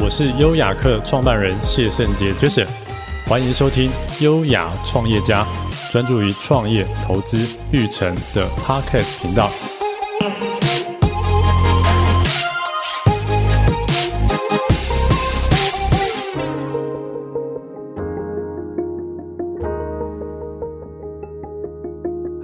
[0.00, 2.66] 我是优雅客创办人谢圣杰 Jason，
[3.26, 5.46] 欢迎收听优雅创业家，
[5.92, 9.48] 专注于创业、投资、育成的 Podcast 频道。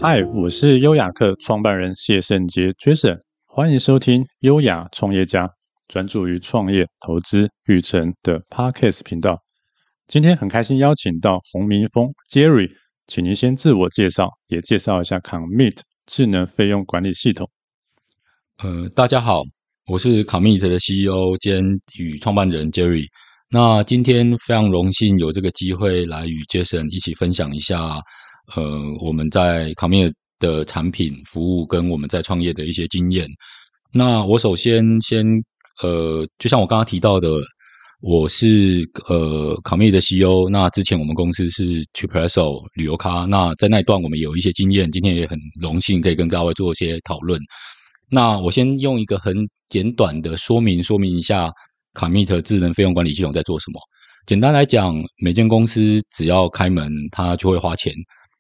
[0.01, 5.51] 嗨，我是优雅客创办人谢圣杰 Jason，欢迎收听优雅创业家。
[5.89, 9.39] 专注于创业、投资、育成的 Podcast 频道。
[10.09, 12.71] 今天很开心邀请到洪明峰 Jerry，
[13.07, 17.49] 请您先自我介绍，也介绍一下 Commit 智能费用管理系统。
[18.59, 19.43] 呃，大家好，
[19.87, 21.63] 我是 Commit 的 CEO 兼
[21.99, 23.07] 与创办人 Jerry。
[23.49, 28.01] 那今天非常荣幸有这个机会来与 Jason 一起分享一下，
[28.55, 28.63] 呃，
[29.01, 33.27] 我们在 Commit 的产品服务跟我们在创业的一些经验。
[33.93, 35.25] 那我首先先。
[35.81, 37.41] 呃，就像我刚刚提到的，
[38.03, 40.49] 我是呃 Commit 的 CEO。
[40.51, 43.25] 那之前我们公司是 Tripadvisor 旅游咖。
[43.27, 47.41] 那在那一段我们有一些经验，今天也很荣幸可以跟各位做一些讨论。
[48.11, 49.35] 那我先用一个很
[49.69, 51.51] 简短的说明说明一下
[51.95, 53.81] Commit 智能费用管理系统在做什么。
[54.27, 57.93] 简单来讲，每间公司只要开门，它就会花钱。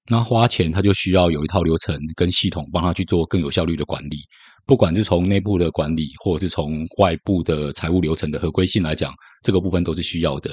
[0.08, 4.18] 那花钱，它就需要有一套流程跟系统帮它去做更有效率的管理。
[4.64, 10.50] 不管是从内部的管理，或者是从外部的财务流程的合规性来讲，这个部分都是需要的。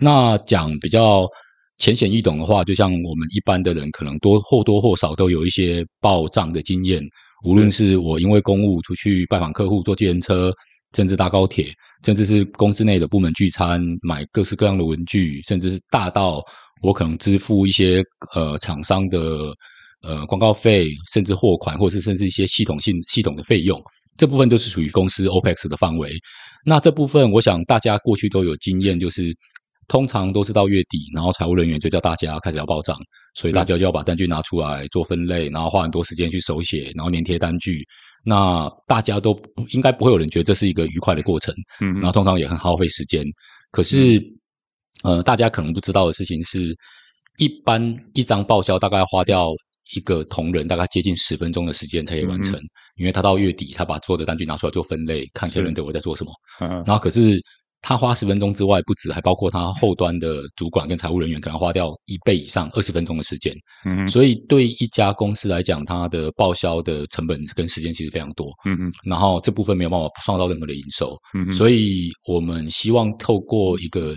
[0.00, 1.26] 那讲比较
[1.78, 7.02] 浅显易懂的话，就像我们一般的人，可能多或多或少都有一些报账的经验。
[7.44, 10.52] 无论是我因为公务出去拜访客户、坐计程车，
[10.96, 11.72] 甚至搭高铁，
[12.04, 16.42] 甚至是公司内的部门聚餐、买各式各样的文具，甚至是大到
[16.82, 18.02] 我可能支付一些
[18.34, 19.54] 呃厂商的。
[20.02, 23.78] 呃，广告费，甚至货款，或是甚至一些系统性系统的费用，
[24.16, 26.12] 这部分都是属于公司 OPEX 的范围。
[26.64, 29.36] 那这部分，我想大家过去都有经验，就是
[29.88, 32.96] 通常都是到月底，然后财务人员就叫大家开始要报账，
[33.34, 37.82] 所以大家就要把单据拿出来做分类，然后花很多时间去手写，然后粘贴单据。
[38.24, 39.38] 那大家都
[39.72, 43.24] 应该不会有人觉得这是一个愉快的过程，嗯，然后通常也很耗费时间。
[43.70, 44.22] 可是，
[45.02, 46.74] 呃，大家可能不知道的事情是，
[47.38, 47.82] 一般
[48.14, 49.50] 一张报销大概要花掉。
[49.94, 56.32] 一个同仁大概接近十分钟的时间才可以完成，嗯，因为他到月底，他把所有的单据拿出来做分类，看客人对我在做什么。
[56.60, 57.40] 嗯，然后可是
[57.82, 63.54] 他花十分钟之外，不止，还包括他后端的主管跟财务人员可能花掉一倍以上二十分钟的时间。
[63.86, 68.52] 嗯，所以对一家公司来讲，它的报销的成本跟时间其实非常多。
[68.66, 71.16] 嗯嗯，然后这部分没有办法创造任何的营收。
[71.34, 74.14] 嗯，所以我们希望透过一个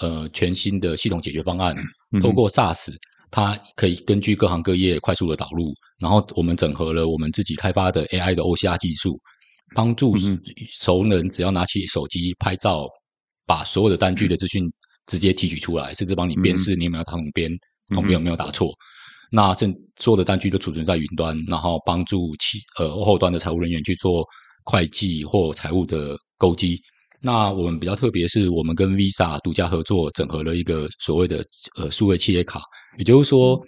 [0.00, 1.74] 呃全新的系统解决方案，
[2.12, 2.92] 嗯，透过 SaaS。
[3.30, 9.20] 它可以根据各行各业快速的导入，然后我们整合了我们自己开发的 AI 的 OCR 技术，
[9.74, 10.16] 帮助
[10.80, 12.86] 熟人只要拿起手机拍照，
[13.46, 14.64] 把所有的单据的资讯
[15.06, 17.50] 直接提取出来，甚至帮你辨识你有没有打统编，
[17.94, 18.70] 统编有没有打错。
[19.30, 19.66] 那这
[19.96, 24.24] 所有的单据都储存在云端，然后帮助其呃后端的财务人员去做
[24.64, 26.80] 会计或财务的勾稽。
[27.20, 31.44] 那我们比较特别，是我们跟 Visa 独家合作，整合了一个所谓的
[31.76, 32.60] 呃数位企业卡，
[32.96, 33.60] 也就是说，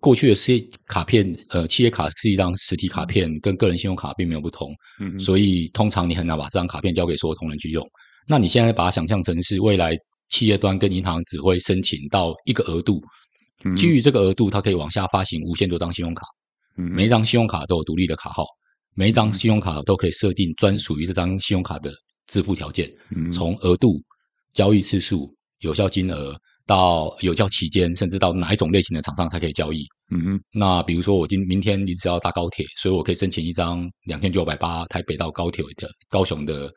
[0.00, 7.86] 过去的企业卡片，呃，企业卡是一张实体卡片，跟个人信用卡并没有不同，嗯，所以通常你很难把这张卡片交给所有同仁去用。
[8.26, 9.94] 那你现在把它想象成是未来
[10.30, 13.02] 企业端跟银行只会申请到一个额度，
[13.76, 16.24] 基于这个额度，它可以往下发行无限多张信用卡，
[16.78, 18.46] 嗯，每一张信用卡都有独立的卡号，
[18.94, 21.92] 每一张信用卡都可以设定专属于这张信用卡的。
[22.32, 22.90] 支付条件，
[23.30, 24.00] 从额度、
[24.54, 26.34] 交易次数、有效金额
[26.66, 29.84] 到有效期间，甚至到哪一种类型的厂商才可以交易。
[30.10, 36.72] 嗯哼，那比如说我今明天你只要搭高铁，所以我可以申请一张两千九百八台北到高铁的高雄的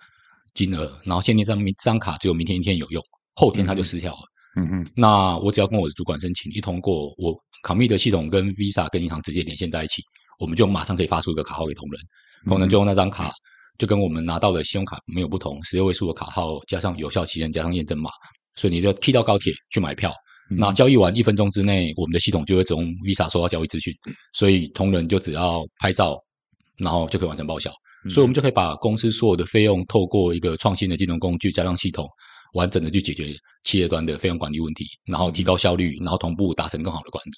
[0.53, 3.01] 金额，然后现在这张这张卡只有明天一天有用，
[3.35, 4.23] 后天它就失效了。
[4.57, 7.33] 嗯哼，那我只要跟我的主管申请，一通过，我
[7.63, 10.01] Commit 的系统跟 Visa 跟银行直接连线在一起，
[10.39, 12.01] 我们就马上可以发出一个卡号给同仁，
[12.45, 13.31] 同仁就用那张卡。
[13.77, 18.09] 就跟我们拿到的信用卡没有不同，十六位数的卡号加上有效期限加上验证码，
[18.55, 20.13] 所以你就踢到高铁去买票。
[20.51, 23.93] 嗯、那交易完一分钟之内，我们的系统就会从 Visa 收到交易资讯，
[24.33, 26.17] 所以同仁就只要拍照，
[26.77, 27.71] 然后就可以完成报销。
[28.05, 32.07] 嗯、所以我们就可以把公司所有的费用透过一个创新的金融工具加上系统，
[32.53, 33.33] 完整的去解决
[33.63, 37.31] 企业端的费用管理问题，然后提高效率，然后同步达成更好的管理。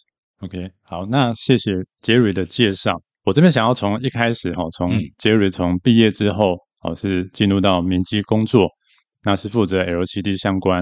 [0.45, 1.71] OK，好，那谢谢
[2.03, 3.01] Jerry 的介绍。
[3.27, 8.69] 我这边想要从一开始哈，从 Jerry 从毕业之后哦，是进入到明基工作，
[9.21, 10.81] 那是负责 LCD 相关。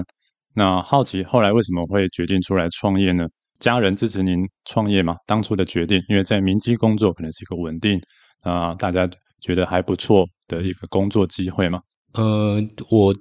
[0.54, 3.26] 那好奇后来为什么会决定出来创业呢？
[3.58, 5.16] 家人支持您创业吗？
[5.26, 8.00] 当初的决定，因为在明基工作可能是一个稳定
[8.42, 9.10] 啊，大家
[9.40, 11.80] 觉得还不错的一个工作机会嘛。
[12.12, 13.12] 呃，我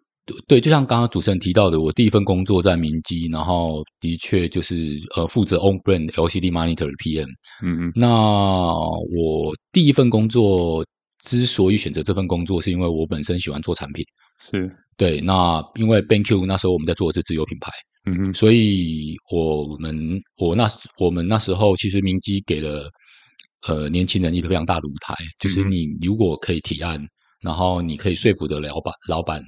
[0.48, 7.27] 对，就像刚刚主持人提到的，我第一份工作在明基，然后的确就是呃负责 on brand LCD monitor 的 PM。
[7.62, 10.83] 嗯嗯，那我第一份工作
[11.24, 14.04] 之所以选择这份工作，是因为我本身喜欢做产品。
[14.39, 17.71] 是对，那因为 BenQ 那时候我们在做的是自有品牌。
[18.07, 20.68] 嗯嗯，所以我们我那
[21.00, 22.89] 我们那时候其实明基给了
[23.68, 27.00] 呃年轻人一个非常大的舞台，就是你如果可以提案，
[27.42, 29.39] 然后你可以说服的老板老板。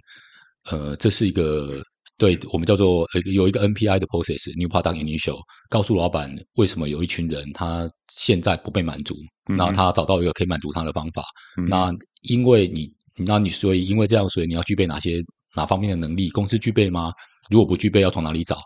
[0.70, 1.82] 呃，这是一个
[2.18, 9.16] 对我们叫做呃有一个 NPI 的 process，New Product Initial，告诉老板为什么有一群人他现在不被满足，
[9.46, 11.24] 那、嗯、他找到一个可以满足他的方法。
[11.58, 11.94] 嗯、那
[12.24, 12.92] 因为你，
[13.24, 15.24] 那你所以因为这样，所以你要具备哪些
[15.56, 16.30] 哪方面的能力？
[16.32, 17.14] 公司具备吗？
[17.50, 18.60] 如果不具备，要从哪里找？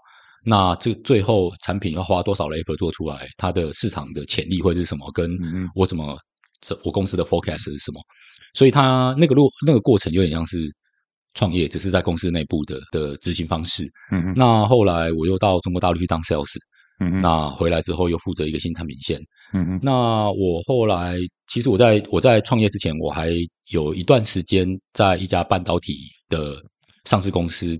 [0.44, 3.28] 那这最后产品要花多少 effort 做出来？
[3.38, 5.12] 它的市场的潜力会是什么？
[5.12, 5.38] 跟
[5.76, 6.18] 我怎么
[6.62, 8.02] 这我公司的 forecast 是什么？
[8.54, 10.58] 所以他那个路那个过程有点像是。
[11.34, 13.86] 创业只是在公司内部的的执行方式。
[14.12, 14.34] 嗯嗯。
[14.36, 16.58] 那后来我又到中国大陆去当 sales。
[17.00, 17.22] 嗯嗯。
[17.22, 19.20] 那回来之后又负责一个新产品线。
[19.54, 19.80] 嗯嗯。
[19.82, 21.18] 那我后来
[21.48, 23.32] 其实我在我在创业之前，我还
[23.72, 25.96] 有一段时间在一家半导体
[26.30, 26.62] 的
[27.06, 27.76] 上市公司，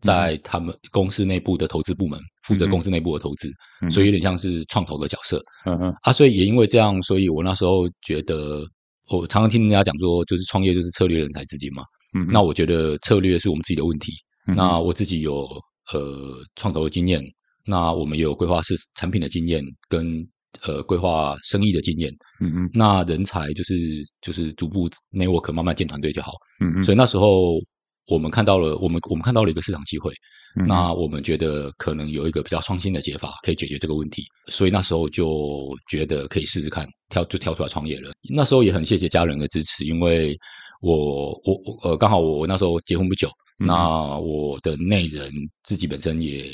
[0.00, 3.48] 在他们公司内部的投资部门负责公司内部的投资，
[3.82, 3.90] 嗯嗯。
[3.90, 5.40] 所以有点像是创投的角色。
[5.66, 5.94] 嗯嗯。
[6.02, 8.64] 啊，所以也因为这样，所以我那时候觉得，
[9.10, 11.82] 我常常听人家讲说，就是创业就是策略人才资金嘛。
[12.14, 14.12] 嗯，那我觉得策略是我们自己的问题。
[14.48, 15.46] 嗯、那我自己有
[15.92, 17.22] 呃创投的经验，
[17.64, 20.26] 那我们也有规划是产品的经验，跟
[20.66, 22.12] 呃规划生意的经验。
[22.40, 23.74] 嗯嗯，那人才就是
[24.20, 26.32] 就是逐步 network 慢慢建团队就好。
[26.60, 27.60] 嗯嗯，所以那时候
[28.08, 30.12] 我们看到了，我们我们看到了一个市场机会。
[30.60, 38.10] 嗯，那我们觉得可能有一个比较创新的解法可以解决这个问题，所以那时候就觉得可以试试看，跳就跳出来创业了。
[38.28, 40.36] 那时候也很谢谢家人的支持，因为。
[40.82, 43.28] 我我我呃，刚好我那时候结婚不久，
[43.60, 45.32] 嗯、那我的内人
[45.62, 46.44] 自己本身也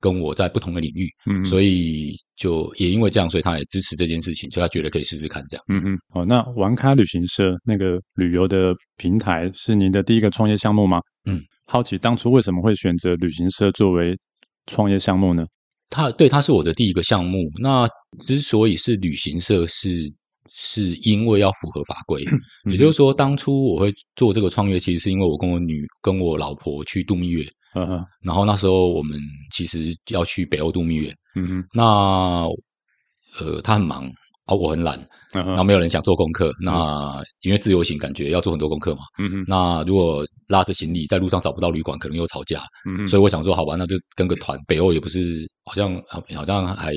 [0.00, 5.64] 跟我在不同的领域，嗯，所以就也因为这样，所以他也支持这件事情，所以他觉得可以试试看这样。
[5.68, 11.00] 嗯嗯，哦，那玩咖旅行社那个旅游的平台是您的第一个创业项目吗？
[11.24, 14.18] 嗯，好奇当初为什么会选择旅行社作为
[14.66, 15.46] 创业项目呢？
[15.88, 17.38] 他对，他是我的第一个项目。
[17.60, 17.88] 那
[18.18, 20.12] 之所以是旅行社是。
[20.54, 22.22] 是因为要符合法规，
[22.70, 29.18] 也就是说，当初我会做这个创业，其实是因为我跟我女、跟我老婆去度蜜月，嗯哼，然后那时候我们
[29.50, 32.46] 其实要去北欧度蜜月，嗯哼，那
[33.40, 34.04] 呃，他很忙
[34.44, 34.98] 啊，我很懒，
[35.32, 45.94] 然后没有人想做功课，那因为自由行感觉要做很多功课嘛，嗯哼，那如果拉着行李在路上找不到旅馆，可能又吵架，嗯哼，所以我想说，好吧，那就跟个团，北欧也不是好像
[46.36, 46.92] 好像还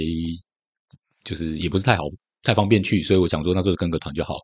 [1.24, 2.04] 就是也不是太好。
[2.46, 4.38] 太方便去，所以我想说那时候跟个团就好。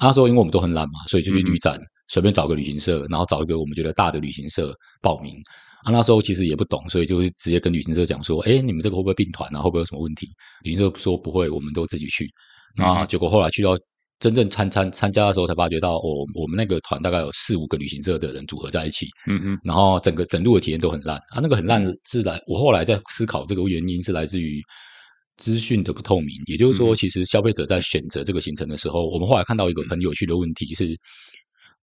[0.00, 5.34] 那时候因为我们都很懒嘛，所以就去旅展随便找个旅行社，然后找一个我们觉得大的旅行社报名。
[5.84, 9.62] 啊，那时候其实也不懂，所以就是直接跟旅行社讲说：“哎，你们这个会不会并团啊？
[9.62, 10.28] 会不会有什么问题？”
[10.64, 12.28] 旅行社说不会，我们都自己去。
[12.76, 13.76] 那结果后来去到
[14.18, 19.06] 真正参参参加的时候，才发觉到哦，我们那个团大概有四五个旅行社的人组合在一起。
[19.28, 19.58] 嗯嗯。
[19.62, 24.60] 然后整个整路的体验都很烂啊，那个很烂是来我后来在思考这个原因是来自于。
[25.36, 30.96] 资讯的不透明，也就是说，其实消费者在选择这个行程的时候，嗯、我们后来看到一个很有趣的问题是，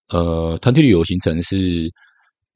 [0.10, 1.90] 呃，团体旅游行程是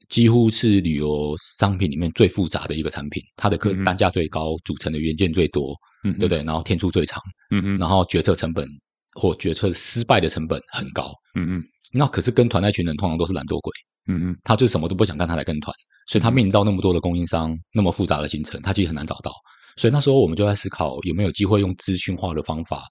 [0.08, 5.74] 几乎是旅游商品里面最复杂的一个产品，它的客单价最高，嗯、组成的元件最多，
[6.04, 6.42] 嗯，对不对？
[6.42, 8.66] 然后天数最长，嗯嗯，然后决策成本
[9.14, 13.72] 或决策失败的成本很高，嗯嗯，那可是跟团那群人通常都是懒惰鬼，
[14.08, 15.72] 嗯嗯，他就什么都不想干，他来跟团，
[16.08, 19.32] 所以他面临到那么多的供应商，那么复杂的行程，他其实很难找到。
[19.78, 22.82] 所以那时候我们就在思考有没有机会用资讯化的方法。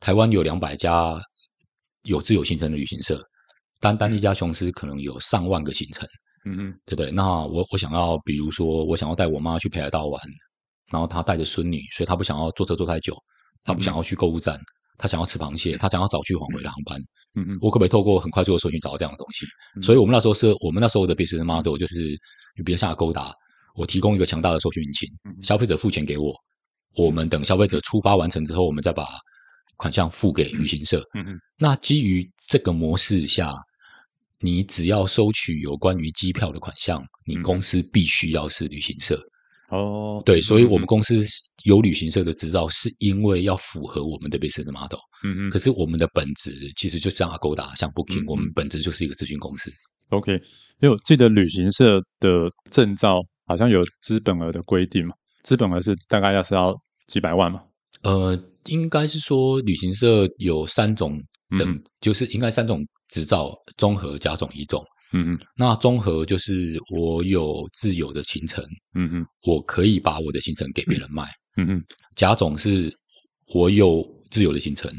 [0.00, 1.18] 台湾有两百家
[2.02, 3.22] 有自由行程的旅行社，
[3.80, 6.06] 单单一家雄狮可能有上万个行程，
[6.44, 7.10] 嗯嗯，对不对？
[7.12, 10.20] 那我我想要，比如说我想要带我妈去北海道玩，
[10.90, 13.16] 然后她带着孙女，所以她不想要坐车坐太久，
[13.64, 14.60] 她不想要去购物站，
[14.98, 17.00] 她想要吃螃蟹，她想要早去晚回的航班，
[17.36, 19.46] 嗯嗯，我可不可以透过很快速的搜寻找到这样的东西？
[19.80, 22.18] 所以我们那时候是我们那时候的 business model 就是
[22.64, 23.32] 比较像勾搭。
[23.76, 25.08] 我提供一个强大的搜寻引擎，
[25.42, 26.34] 消费者付钱给我，
[26.96, 29.06] 我们等消费者出发完成之后，我们再把
[29.76, 31.02] 款项付给旅行社。
[31.14, 31.38] 嗯嗯。
[31.58, 33.52] 那基于这个模式下，
[34.40, 39.20] 你只要收取有关于机票的款项，你公司必须要是旅行社。
[39.68, 41.22] 哦，对，所以我们公司
[41.64, 45.00] 有旅行社的执照，是因为要符合我们的 business model。
[45.22, 45.50] 嗯嗯。
[45.50, 49.70] 可是我们的本质其实就像 Agoda，像 Booking，我们本质就是一个咨询公司。
[50.10, 50.32] OK，
[50.80, 53.20] 因为我记得旅行社的证照。
[53.46, 55.14] 好像有资本额的规定嘛？
[55.42, 56.76] 资本额是大概要是要
[57.06, 57.62] 几百万嘛？
[58.02, 61.20] 呃，应该是说旅行社有三种
[61.58, 64.84] 等，嗯、就是应该三种执照综合甲种乙种。
[65.12, 68.62] 嗯嗯，那综合就是我有自由的行程，
[68.94, 71.22] 嗯嗯，我可以把我的行程给别人卖，
[71.56, 71.84] 嗯嗯，
[72.16, 72.92] 甲种是
[73.54, 74.92] 我有自由的行程，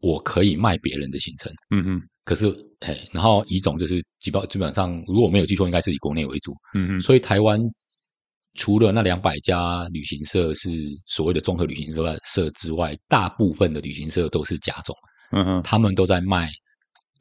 [0.00, 2.46] 我可以卖别人的行程，嗯嗯，可是，
[2.80, 7.60] 哎，然后乙种就是基本基本上，如果没有记错，应该是以国内为主，嗯嗯，所以台湾
[8.54, 10.70] 除了那两百家旅行社是
[11.06, 14.94] 所谓的综合旅行社社之外，大部分的旅行社都是甲种，
[15.32, 16.50] 嗯嗯，他们都在卖。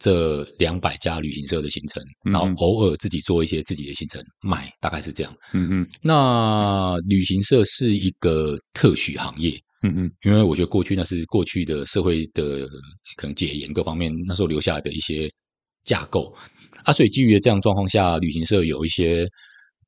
[0.01, 5.35] 这两百家旅行社的行程，然后偶尔自己做一些自己的行程卖，大概是这样。
[5.51, 9.59] 嗯嗯，那旅行社是一个特许行业。
[9.83, 12.65] 嗯嗯，因为我觉得过去那是过去的社会的
[13.17, 15.29] 可能解严各方面那时候留下来的一些
[15.83, 16.33] 架构
[16.85, 19.27] 啊，所以基于这样状况下，旅行社有一些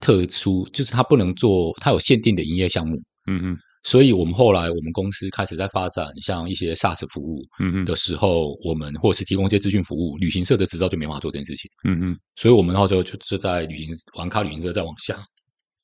[0.02, 2.98] 特殊，就是它不能做，它有限定的营业项目。
[3.28, 3.58] 嗯嗯。
[3.84, 7.44] 所以，我们后来我们公司开始在发展像一些 SaaS 服务
[7.84, 11.68] 的时候，嗯、我们或是提供一些资讯服务，旅行社的执照就没办法做这件事情。
[11.84, 13.88] 嗯嗯，所以我们那时候就是在旅行
[14.20, 15.18] 玩咖旅行社再往下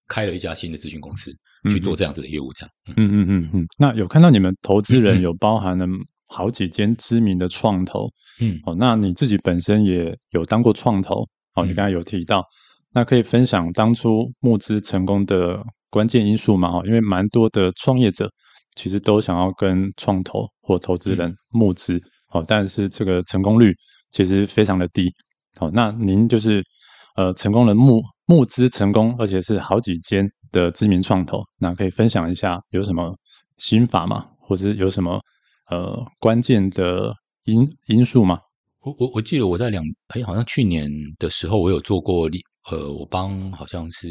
[0.07, 1.31] 开了一家新的咨询公司
[1.71, 2.71] 去做这样子的业务，这样。
[2.97, 3.67] 嗯嗯嗯嗯。
[3.79, 5.87] 那有看到你们投资人有包含了
[6.27, 8.07] 好几间知名的创投，
[8.39, 12.45] 嗯，哦，那你自己本身也有当过创投，哦，你刚才有提到，
[12.93, 15.63] 那可以分享当初募资成功的。
[15.89, 18.29] 关键因素嘛，哈，因为蛮多的创业者
[18.75, 21.97] 其实都想要跟创投或投资人募资，
[22.33, 23.73] 哦，但是这个成功率
[24.11, 25.09] 其实非常的低，
[25.55, 26.61] 好，那您就是
[27.15, 33.15] 呃成功的募募资成功，而且是好几间的知名创投，那可以分享一下有什么
[33.57, 34.25] 心法吗？
[34.41, 35.17] 或是有什么
[35.69, 37.13] 呃关键的
[37.45, 38.37] 因因素吗？
[38.81, 42.29] 我我我记得我在两哎，好像去年的时候我有做过，
[42.69, 44.07] 呃，我帮好像是。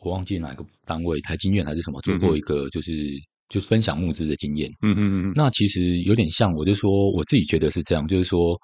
[0.00, 4.70] 我忘记哪个单位，台经院还是什么，做过一个就是、嗯、就是分享募资的经验。
[4.82, 5.32] 嗯嗯嗯。
[5.34, 8.60] 那其实有点像，我就说我自己觉得是这样，就是说，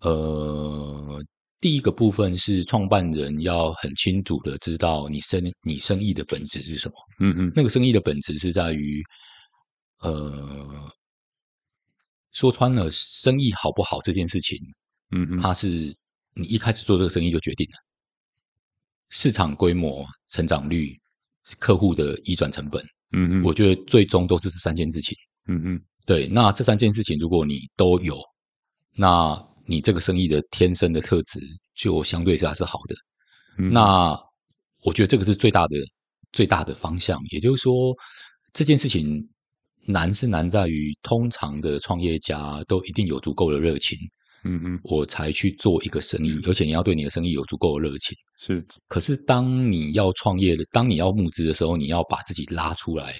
[0.00, 1.24] 呃，
[1.58, 6.94] 第一个部分是创办人要很清楚的知道你生你生意的本质是什么。
[7.18, 7.52] 嗯嗯。
[7.56, 9.02] 那个生意的本质是在于，
[10.00, 10.92] 呃，
[12.32, 14.58] 说穿了，生意好不好这件事情，
[15.12, 15.96] 嗯嗯，它是
[16.34, 17.91] 你一开始做这个生意就决定了。
[19.14, 20.98] 市场规模、成长率、
[21.58, 25.14] 客户的移转成本，嗯嗯，我觉得最终都是这三件事情，
[25.48, 26.26] 嗯嗯，对。
[26.28, 28.18] 那这三件事情，如果你都有，
[28.96, 31.38] 那你这个生意的天生的特质
[31.74, 32.94] 就相对下是好的。
[33.58, 34.18] 嗯、那
[34.82, 35.76] 我觉得这个是最大的
[36.32, 37.20] 最大的方向。
[37.30, 37.94] 也就是说，
[38.54, 39.28] 这件事情
[39.84, 43.98] 难是难在于，通常的创业家都一定有足够的热情。
[44.44, 48.16] 嗯嗯，我才去做一个生意，而且你要对你的生意有足够的热情。
[48.38, 53.14] 是，可是当你要创业的，当你要募资的时候，你要把自己拉出来，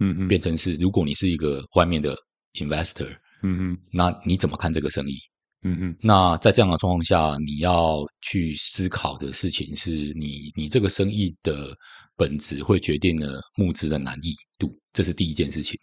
[0.00, 2.16] 嗯嗯，变成是，如果你是一个外面的
[2.54, 3.08] investor，
[3.42, 5.16] 嗯嗯，那你怎么看这个生意？
[5.62, 11.72] 嗯嗯，那在这样的状况下，你要去思考的事情是你，你这个生意的
[12.16, 15.78] 本质会决定了募资的难易度，这是第一件事情。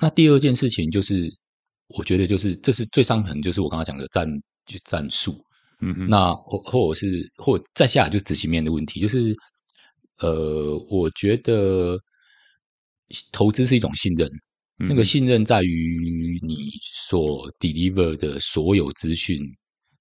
[0.00, 1.32] 那第二件事情就是。
[1.88, 4.26] 我觉得就是这是最上层，就是我刚刚讲的战
[4.64, 5.44] 就战术，
[5.80, 9.34] 嗯嗯，那或或者是或者再下来就是执行面的问题，就是
[10.18, 11.98] 呃，我觉得
[13.32, 14.26] 投资是一种信任，
[14.78, 16.70] 嗯、那个信任在于你
[17.06, 19.38] 所 deliver 的所有资讯，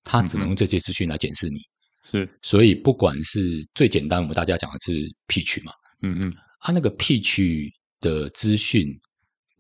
[0.04, 1.60] 它只能用这些资讯来检视你，
[2.04, 4.94] 是、嗯，所以不管是最简单，我们大家讲的是
[5.28, 8.88] pitch 嘛，嗯嗯，它、啊、那个 pitch 的资讯。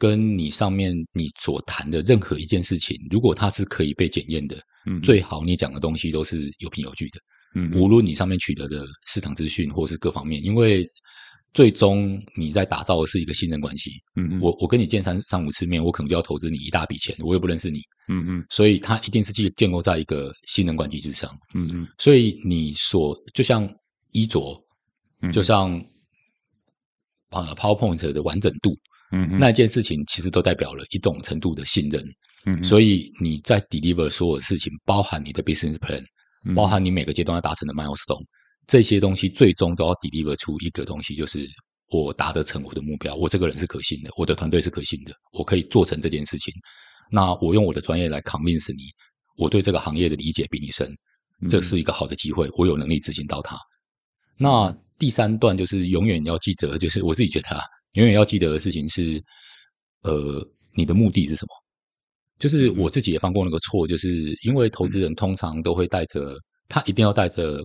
[0.04, 7.20] 跟你上面你所谈的任何一件事情，如果它是可以被检验的，嗯，最好你讲的东西都是有凭有据的，
[7.56, 10.86] 嗯，无论你上面取得的市场资讯或是各方面，因为
[11.54, 17.80] 最终你在打造的是一个信任关系，嗯，我我跟你见三三五次面，我可能就要投资你一大笔钱，我又不认识你，
[18.10, 23.74] 嗯嗯，所以它一定是建建构在一个信任关系之上，嗯嗯，所以你所就像
[24.12, 24.62] 衣着，
[25.32, 25.74] 就像
[27.30, 28.78] 啊 PowerPoint 的完整度。
[29.15, 32.03] 嗯，那一件事情其实都代表了一种程度的信任。
[32.46, 36.03] 嗯，所以你在 deliver 所有事情，包含你的 business plan，
[36.55, 38.25] 包含你每个阶段要达成的 milestone，
[38.67, 41.48] 这些东西最终都要 deliver 出一个东西，就是
[41.91, 46.51] 我达得成我的目标，我这个人是可信的，我的团队是可信的，我可以做成这件事情。
[47.12, 48.84] 那我用我的专业来 convince 你，
[49.38, 50.91] 我对这个行业的理解比你深，
[51.48, 53.55] 这是一个好的机会，我有能力执行到它。
[54.38, 57.62] 那第三段就是永远要记得，就是我自己觉得啊。
[57.94, 59.22] 永远要记得的事情是，
[60.02, 60.46] 呃，
[60.76, 61.50] 你的目的是什么？
[62.40, 66.36] 就是我自己也犯过那个错，就是因为投资人通常都会带着
[66.68, 67.64] 他一定要带着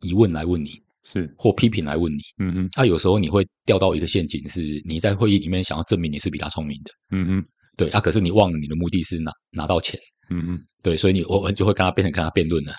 [0.00, 1.34] 疑问来问你，是。
[1.38, 7.44] 或批评来问你，嗯嗯，他有时候你会掉到一个陷阱，是你在会议里面想要证明你是比他聪明的，嗯嗯，
[7.76, 9.98] 对啊，可是你忘了你的目的是拿拿到钱，
[10.30, 12.72] 嗯嗯，对，所以你我就会跟他变成跟他辩论了。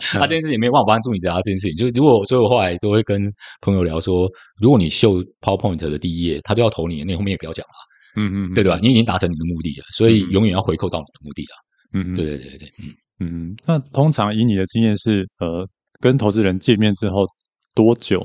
[0.00, 3.20] 他这件事情没有办法帮助你，只要 这件事情，就是如果所以我后来都会跟
[3.60, 4.28] 朋友聊说，
[4.60, 7.72] 如果你秀 PowerPoint 的第一页，他就要投你，那后面也不要讲了。
[8.16, 8.78] 嗯嗯，对对吧？
[8.82, 11.54] 你已经达成你的目的了，所以永远要回扣到你的目的啊。
[11.92, 12.72] 嗯嗯，对对对对，
[13.18, 13.56] 嗯嗯。
[13.66, 15.68] 那通常以你的经验是，呃，
[16.00, 17.26] 跟投资人见面之后
[17.74, 18.24] 多久，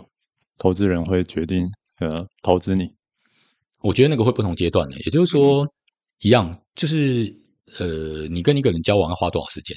[0.58, 1.68] 投资人会决定
[2.00, 2.88] 呃投资你？
[3.82, 5.68] 我觉得那个会不同阶段的，也就是说，
[6.22, 7.32] 一样就是
[7.80, 9.76] 呃，你跟一个人交往要花多少时间，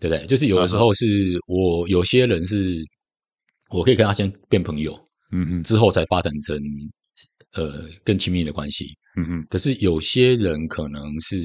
[0.00, 0.26] 对不对？
[0.26, 2.82] 就是有的时候是我有些人是，
[3.70, 4.92] 我可以跟他先变朋友，
[5.32, 6.58] 嗯嗯，之后才发展成。
[7.52, 8.84] 呃，更亲密的关系，
[9.16, 11.36] 嗯嗯，可是有些人可能是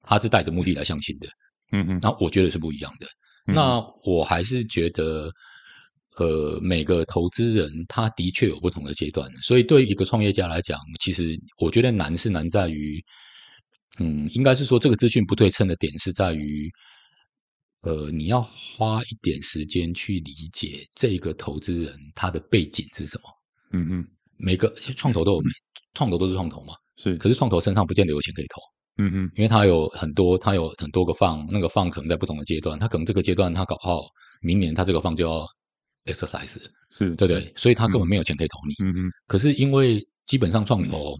[0.00, 1.28] 他是带着目的来相亲的，
[1.70, 3.06] 嗯嗯，那我觉得是不一样的。
[3.46, 5.30] 嗯、那我还是觉得，
[6.16, 13.00] 呃，每个投资人他的确有不同的阶段，所以对于一个创业家来讲，其实我觉得难是难在于，
[13.98, 16.70] 嗯，应该是说这个资讯不对称的点是在于，
[17.82, 23.24] 呃，你要花一点时间去理解这个投资人他的背景是什么，
[23.72, 24.08] 嗯嗯。
[24.38, 25.42] 每个创投都有，
[25.94, 27.16] 创投都是创投嘛，是。
[27.16, 28.60] 可是创投身上不见得有钱可以投，
[28.96, 34.00] 嗯嗯，因为他有很多，他有很多个 fund，那个 fund 可能在不同的阶段，他可能这个阶段他搞好，
[34.40, 35.46] 明年他这个 fund 就要
[36.06, 36.56] exercise，
[36.90, 39.10] 是对对，所以他根本没有钱可以投你，嗯嗯。
[39.28, 41.14] 可是因为基本上创投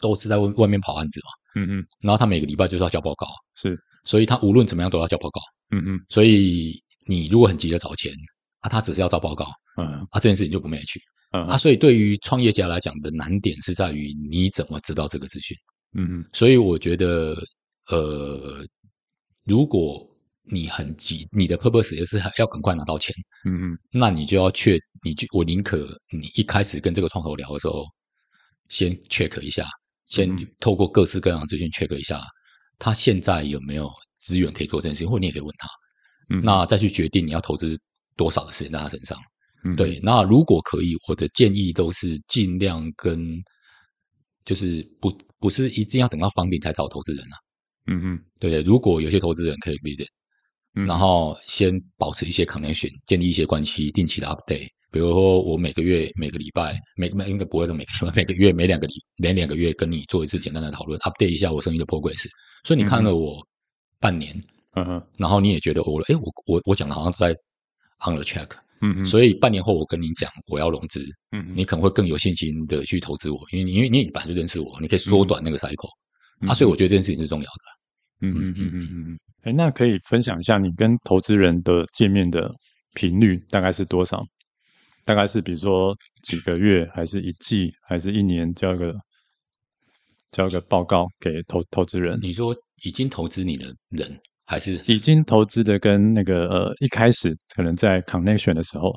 [0.00, 5.40] 都是在外外面跑案子嘛，嗯嗯，然后他每个礼拜就是要交报告，是，所以他无论怎么样都要交报告，
[5.70, 6.00] 嗯嗯。
[6.08, 8.12] 所以你如果很急着找钱，
[8.60, 10.98] 啊，他只是要交报告，嗯，啊，这件事情就不 match。
[11.32, 11.46] 嗯。
[11.46, 15.56] 啊，所以对于创业家来讲的难点是在于你怎么知道这个资讯？
[15.94, 17.36] 嗯嗯，所以我觉得，
[17.88, 18.64] 呃，
[19.44, 20.06] 如果
[20.44, 23.14] 你很急，你的 purpose 也是要赶快拿到钱，
[23.44, 25.78] 嗯嗯，那你就要确，你就我宁可
[26.12, 27.84] 你一开始跟这个创投聊的时候，
[28.68, 29.64] 先 check 一下，
[30.10, 32.20] 先透过各式各样的资讯 check 一下，
[32.78, 35.68] 他现在有没有资源可以做这件事情，或者你也可以问他，
[36.28, 37.80] 嗯，那再去决定你要投资
[38.16, 39.16] 多少的时间在他身上。
[39.62, 43.36] 嗯，对，那如果可以，我的建议都是尽量跟，
[44.44, 47.36] 就是不不是一定要等到 funding 才找投资人啊。
[47.86, 50.08] 嗯嗯，对对，如果有些投资人可以 visit，
[50.74, 54.68] 嗯，然后先保持一些 connection，建立一些关系，定期的 update。
[54.90, 62.26] 比如说，我每个月、每个礼拜、每每应该不会说每个 每个月、每两个礼每两个月跟你做一次简单的讨论，update 一下我生意的 progress。
[62.64, 63.40] 所以你看了我
[63.98, 64.34] 半年，
[64.74, 67.30] 嗯哼，然后你也觉得我，哎，我我我讲的好像在
[68.06, 68.50] on the track。
[68.82, 75.90] 嗯嗯，所以半年后我跟你讲我要融资，嗯，你可能会更有信心的去投资我，因为你因为你本来就认识我，你可以缩短那个 cycle，
[76.40, 78.26] 嗯，啊，所以我觉得这件事情是重要的。
[78.26, 78.36] 嗯嗯。
[78.36, 82.50] 嗯嗯嗯嗯，哎，那可以分享一下你跟投资人的见面的
[82.94, 84.24] 频率大概是多少？
[85.10, 85.92] 大概是比如说
[86.22, 88.94] 几个月，还是一季，还是一年交一个
[90.30, 92.16] 交一个报告给投投资人？
[92.22, 94.16] 你说已经投资你的人？
[94.44, 98.94] 还是已经投资的跟那个呃一开始可能在 connection 的时候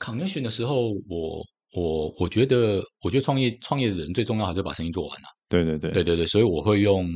[0.00, 1.40] ，connection 的时候，我
[1.72, 5.28] 我我觉得我觉得创业创业的人最重要还是把生意做完了。
[5.48, 7.08] 对对对对对对，所以我会用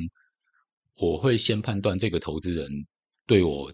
[1.01, 2.69] 我会先判断这个投资人
[3.27, 3.69] 对我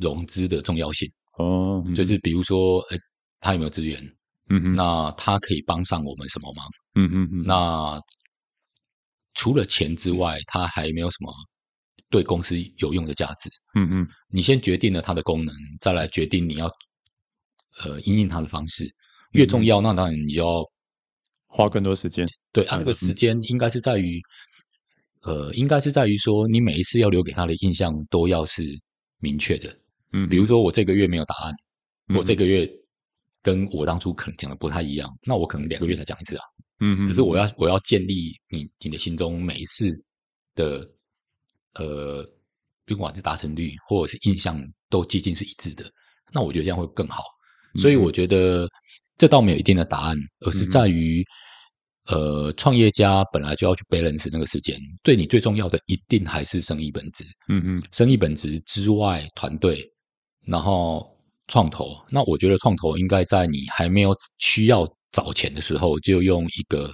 [0.00, 2.98] 融资的重要性哦，嗯、就是比如说诶
[3.40, 4.00] 他有没有资源，
[4.48, 8.00] 嗯嗯，那他可以帮上我们什么忙，嗯嗯嗯，那
[9.34, 11.32] 除了钱之外，他还没有什么。
[12.08, 16.70] 对公司有用的价值，嗯嗯，你先决定了它的功能，再来决定你要
[17.80, 18.88] 呃因应它的方式。
[19.32, 20.64] 越重要，那当然你就要
[21.48, 22.24] 花更多时间。
[22.52, 24.20] 对，啊，那个时间应该是在于，
[25.22, 28.62] 呃，应该是在于说，你每一次要留给他的印象都要是
[29.18, 29.76] 明确的。
[30.12, 31.52] 嗯，比如说我这个月没有答案，
[32.16, 32.70] 我这个月
[33.46, 36.44] 跟我当初可能讲的不太一样，那我可能两个月才讲一次啊。
[36.80, 39.90] 嗯嗯，可是我要我要建立你你的心中每一次
[40.54, 40.84] 的。
[41.78, 42.24] 呃，
[42.86, 45.84] 不管是达成率或者是印象都接近是一致的，
[46.32, 47.22] 那我觉得这样会更好。
[47.78, 48.66] 所以我觉得
[49.18, 51.22] 这倒没有一定的答案，而是在于，
[52.06, 57.24] 呃，创业家本来就要去 balance 那个时间，对你最重要的一定还是生意本质。
[57.48, 59.86] 嗯嗯，生意本质之外，团队，
[60.46, 61.14] 然后
[61.48, 61.96] 创投。
[62.10, 66.90] 那我觉得创投应该在你还没有需要找钱的时候，就用一个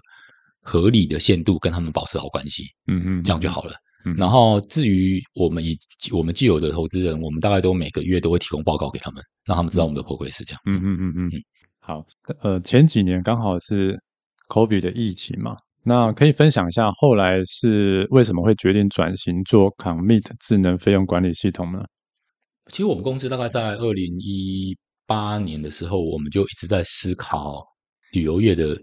[0.61, 2.65] 合理的限度跟他们保持好关系。
[2.87, 3.75] 嗯嗯，这样就好了。
[4.05, 5.79] 嗯然后，至于我们以
[6.11, 10.61] 我们既有的投资人，我们大概都每个月都会提供报告给他们，让他们知道我们的回馈是这样。
[10.67, 11.43] 嗯嗯嗯嗯嗯。
[11.79, 12.05] 好，
[12.43, 13.97] 呃，前几年刚好是
[14.49, 21.85] COVID 的疫情嘛，那可以分享一下后来是为什么会决定转型做 Commit 智能费用管理系统呢？
[22.73, 27.63] 其实我们公司大概在二零一八年的时候，我们就一直在思考
[28.13, 28.77] 旅游业的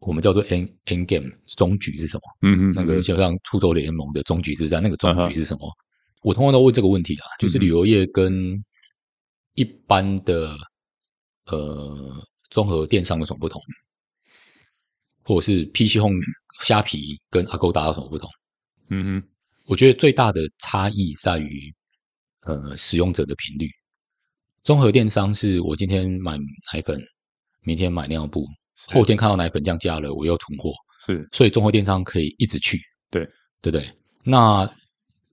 [0.00, 2.22] 我们叫做 end end game 终局是什么？
[2.40, 5.68] 嗯嗯，那个就像出走联盟的终局之战，那个终局是什么？
[5.68, 5.76] 嗯、
[6.22, 8.64] 我通常都问这个问题啊，就是旅游业跟
[9.56, 10.56] 一般的
[11.46, 13.60] 呃综合电商有什么不同？
[15.22, 16.18] 或者是 PC Home
[16.62, 18.28] 虾皮跟 Agoda 有什么不同？
[18.88, 19.28] 嗯哼，
[19.66, 21.72] 我觉得最大的差异在于
[22.46, 23.68] 呃使用者的频率。
[24.64, 26.36] 综合电商是我今天买
[26.72, 27.00] 奶粉，
[27.62, 28.46] 明天买尿布，
[28.88, 30.72] 后天看到奶粉降价了，我又囤货。
[31.04, 32.78] 是，所以综合电商可以一直去。
[33.10, 33.24] 对，
[33.60, 33.90] 对不对？
[34.24, 34.70] 那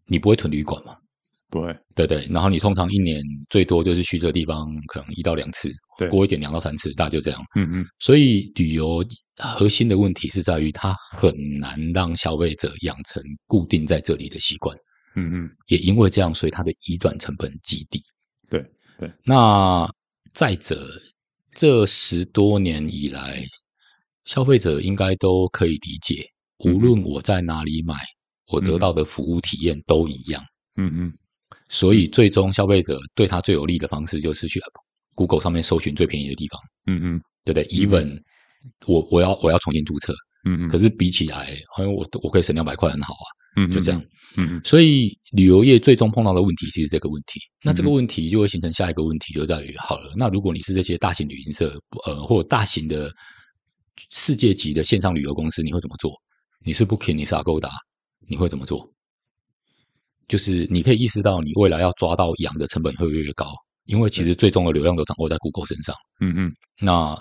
[0.08, 0.96] 你不会囤旅馆吗？
[1.52, 7.40] 不会，对对，然后你通常一年最多就是去这个地方，可能一到两次，对，多一点两到三次，大概就这样。
[7.56, 7.86] 嗯嗯。
[8.00, 9.04] 所以旅游
[9.38, 14.76] 核心的问题是在于，它很难让消费者养成固定在这里的习惯。
[15.20, 15.50] 嗯嗯。
[15.68, 18.02] 也因为这样，所以它的移转成本极低。
[18.50, 18.66] 对
[18.98, 19.12] 对。
[19.24, 19.90] 那
[20.34, 20.90] 再者，
[21.54, 23.44] 这十多年以来，
[24.26, 26.26] 消费者应该都可以理解，
[26.60, 27.96] 无论我在哪里买，
[28.48, 30.44] 我得到的服务体验都一样。
[30.76, 31.14] 嗯嗯。
[31.68, 34.60] 所以，最终消费者对他最有利的方式就是去
[35.16, 36.60] Google 上面搜寻最便宜的地方。
[36.88, 38.20] 嗯嗯，对不对？Even
[38.88, 40.16] 我我要我要重新注册。
[40.46, 40.70] 嗯嗯。
[40.70, 43.28] 可是比起来，好像我我可以省两百块，很好啊。
[43.56, 44.02] 嗯，就这样。
[44.38, 44.62] 嗯嗯。
[44.64, 47.40] 所以旅游业最终碰到的问题，其实这个问题。
[47.64, 53.12] 那这个问题就会形成下一个问题，就在于：好了，那如果你是这些大型旅行社，呃，或大型的
[54.12, 56.12] 世界级的线上旅游公司，你会怎么做？
[56.64, 57.72] 你是 Booking，你是 Agoda，
[58.28, 58.88] 你会怎么做？
[60.28, 63.52] 就是你可以意识到，你未来要抓到羊的成本会越来越高，
[63.86, 65.96] 因为其实最终的流量都掌握在 Google 身上。
[66.22, 66.52] 嗯嗯。
[66.80, 67.18] 那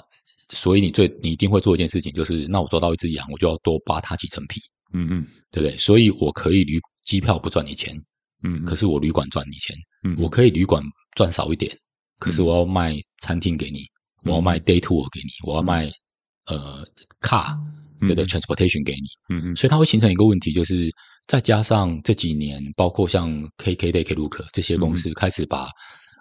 [0.51, 4.61] 所以你最你一定会做一件事情，就是那我抓到一只羊，我就要多扒它几层皮。
[4.93, 5.77] 嗯嗯，对不对？
[5.77, 7.95] 所以我可以旅机票不赚你钱，
[8.43, 9.77] 嗯，可是我旅馆赚你钱。
[10.05, 10.83] 嗯，我可以旅馆
[11.15, 11.77] 赚少一点，
[12.19, 13.85] 可是我要卖餐厅给你，
[14.25, 15.91] 我要卖 day tour 给你，我要卖
[16.47, 16.87] 呃
[17.21, 17.57] car
[18.01, 19.09] 对的 transportation 给你。
[19.29, 19.57] 嗯嗯。
[19.57, 20.91] 所以它会形成一个问题，就是。
[21.27, 25.69] 再加上这几年，包括像 KKday、Klook 这些公司开始把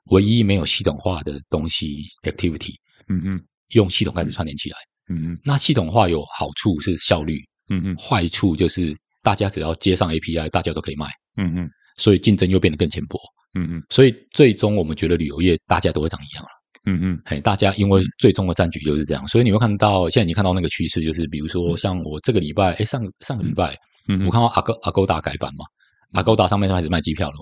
[0.08, 2.76] 唯一没有系统化的东西 activity，
[3.08, 3.42] 嗯嗯，
[3.74, 4.78] 用系统开始串联起来，
[5.10, 13.20] 嗯嗯，那系统化有好处是效率，嗯嗯，坏处就是大家只要接上 API，大家都可以卖，嗯嗯，所以竞争又变得更浅薄，
[13.54, 16.50] 嗯嗯，所以最终我们觉得旅游业大家都会长一样了，
[16.86, 23.76] 嗯嗯，嘿，大家因为最终的战局就是这样，所以你会看到现在你看到那个趋势，就是比如说像我这个礼拜，哎，上上个礼拜。
[24.10, 25.66] 嗯，我看到阿勾阿勾达改版嘛，
[26.14, 27.42] 阿勾达上面就开始卖机票了嘛。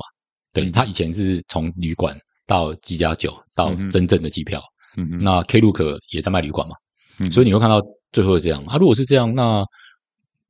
[0.51, 4.59] 对，他以前是从旅馆到机加酒到真正的机票。
[4.97, 5.19] 嗯嗯。
[5.21, 6.75] 那 Klook 也在卖旅馆嘛。
[7.19, 7.31] 嗯。
[7.31, 7.81] 所以你会看到
[8.11, 8.77] 最后是这样啊。
[8.77, 9.63] 如果是这样，那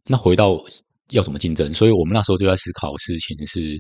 [0.05, 0.58] 那回到
[1.10, 1.73] 要怎么竞争？
[1.73, 3.79] 所以我们那时候就在思考的事情是，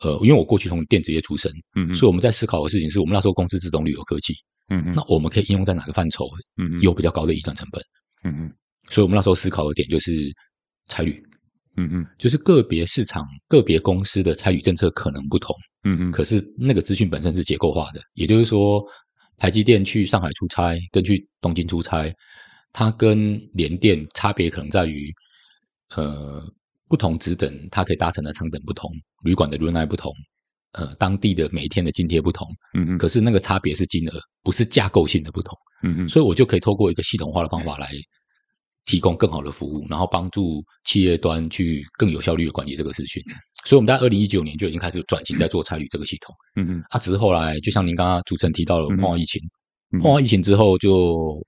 [0.00, 4.34] 呃，因为我过去从电子业出身，嗯，所以我们在思考的事情是我们那时候公司自动旅游科技，
[4.68, 4.94] 嗯嗯。
[4.94, 6.28] 那我们可以应用在哪个范畴？
[6.56, 7.82] 嗯，有比较高的移转成本。
[8.24, 8.52] 嗯嗯。
[8.90, 10.12] 所以我们那时候思考的点就是
[10.86, 11.22] 差旅。
[11.80, 18.84] 嗯嗯，就是个别市场、个别公司的差旅政策可能不同，嗯嗯，可是那个资讯本身是结构化的，也就是说，
[19.38, 22.12] 台积电去上海出差跟去东京出差，
[22.72, 25.12] 它跟联电差别可能在于，
[25.94, 26.42] 呃，
[26.88, 28.90] 不同职等它可以搭乘的舱等不同，
[29.22, 30.12] 旅馆的 room night 不同，
[30.72, 37.88] 呃，当地的每一天的津贴不同，嗯嗯，可是那个差别是金额，不是架构性的不同，嗯嗯，所以我就可以透过一个系统化的方法来。
[38.88, 43.22] 提供更好的服务，然后帮助企业端去更有效率的管理这个资讯。
[43.66, 46.34] 所以我们在二零一九年就已经开始转型在做差旅这个系统。
[46.56, 49.42] 嗯嗯，啊，只是后来就像您刚刚主持人提到了碰到疫情，
[50.00, 51.38] 碰到疫情之后，就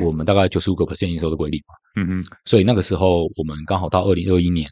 [0.00, 1.74] 我们大概九十五个 percent 营收的归零嘛。
[2.02, 4.66] 嗯嗯，所以那个时候我们刚好到二零二一年，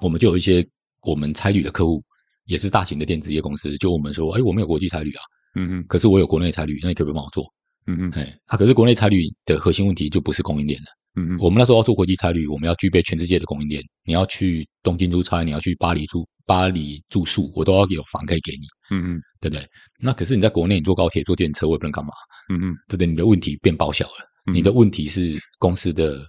[0.00, 0.64] 我们就有一些
[1.02, 2.00] 我们差旅的客户，
[2.44, 5.22] 也是大型的电子业公司，就我们说，哎，我们有国际差旅啊。
[5.56, 7.44] 嗯嗯，可是我有国内差旅，那你可不可以帮我做？
[7.86, 10.86] 嗯嗯，哎，啊，可是国内差旅的核心问题就不是供应链了。
[11.16, 13.82] 嗯嗯，我们那时候要做国际差旅，我们要具备全世界的供应链。
[14.04, 18.66] 你要去东京出差，你要去巴黎住巴黎住宿，我都要有房可以给你。
[18.90, 19.64] 嗯嗯，对不对？
[20.00, 22.10] 那可是你在国内，你坐高铁、坐电车，我也不能干嘛。
[22.48, 23.06] 嗯嗯，对不对？
[23.06, 24.52] 你的问题变报销了。
[24.52, 26.20] 你的问题是公司的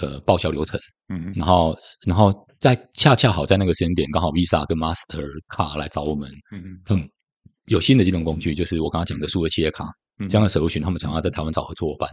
[0.00, 0.80] 呃报销流程。
[1.08, 6.30] 嗯嗯，然后然后在恰恰好在那个时间点，刚好 Visa 跟 Master 卡来找我们。
[6.52, 7.10] 嗯嗯，嗯，
[7.66, 9.84] 有新的金融工具，就是我刚刚讲的数位企业卡，
[10.28, 12.08] 这样的 solution，他们想要在台湾找合作伙伴。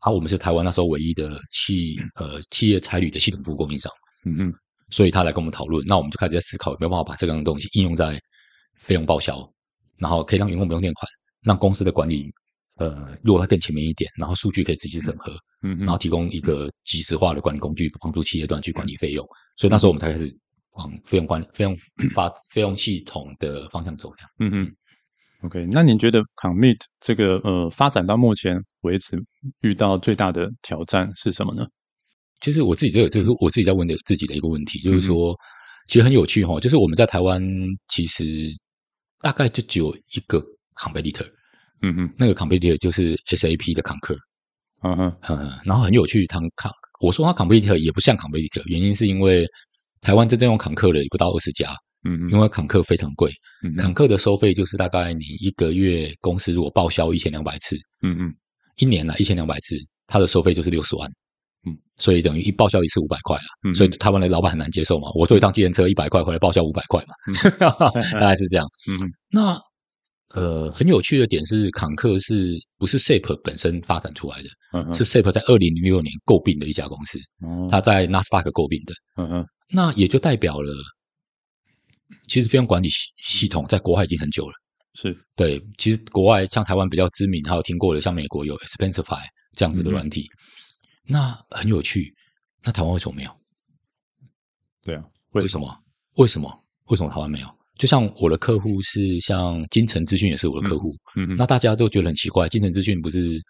[0.00, 3.92] 好、啊，我们是台湾那时候唯一的企呃企业差旅的系统服务供应商，
[4.24, 4.54] 嗯嗯，
[4.90, 8.20] 所以他来跟我们讨论，那我们就开始在思考有没有办法把这个东西应用在
[8.76, 9.42] 费用报销，
[9.96, 11.10] 然后可以让员工不用垫款，
[11.42, 12.30] 让公司的管理
[12.76, 20.32] 呃落在更前面一点，然后数据可以直接整合，嗯嗯，然后提供一个即时化的管理工具，帮助企业端去管理费用，所以那时候我们才开始
[20.74, 21.76] 往费用管理、费用
[22.14, 24.76] 发、费用系统的方向走，这样，嗯嗯。
[25.42, 29.16] OK，那您觉得 Commit 这个呃发展到目前为止
[29.60, 31.64] 遇到最大的挑战是什么呢？
[32.40, 35.36] 其实我自己这个这个我自己在问的自己的一个问题，就是说，嗯、
[35.86, 37.40] 其实很有趣哈，就是我们在台湾
[37.86, 38.24] 其实
[39.20, 41.26] 大概就只有一个 competitor，
[41.82, 44.16] 嗯嗯，那个 competitor 就是 SAP 的 Concur，
[44.82, 49.46] 嗯哼嗯，然后很有趣，他康我说他 competitor 也不像 competitor，原因是因为
[50.00, 51.72] 台湾真正用 Concur 的也不到二十家。
[52.04, 53.30] 嗯，因为坎克非常贵，
[53.64, 58.34] 嗯，康克的收费就是大概你一个月公司如果报销一千两百次，嗯嗯，
[58.76, 61.10] 一年呢一千两百次，它的收费就是六十万，
[61.66, 67.34] 嗯，所以等于一报销一次五百块啊，嗯，所以台湾的老板很难接受嘛，我坐一趟计程车一百块回来报销五百块嘛，嗯、
[68.20, 69.60] 大概是这样， 嗯，那
[70.34, 74.48] 呃很有趣的点是，坎克是不是 SAP 本身发展出来的？
[74.72, 80.72] 嗯，是 SAP 在二零零六年诟病的一家公司，哦，它在纳斯达克购并的，嗯嗯，那也就代表了。
[82.26, 84.52] 其实费用管理系系统在国外已经很久了，
[84.94, 85.62] 是对。
[85.76, 92.14] 其实国外像台湾比较知名，还有听过的，像美国有 Expensify 这样子的软体，嗯、那很有趣。
[92.62, 93.30] 那台湾为什么没有？
[94.84, 95.74] 对啊，为什么？
[96.16, 96.64] 为什么？
[96.86, 97.48] 为什么台湾没有？
[97.78, 100.94] 就像我的客户是像金城资讯，也是我的客户。
[101.16, 101.36] 嗯嗯。
[101.36, 103.40] 那大家都觉得很奇怪，金城资讯不是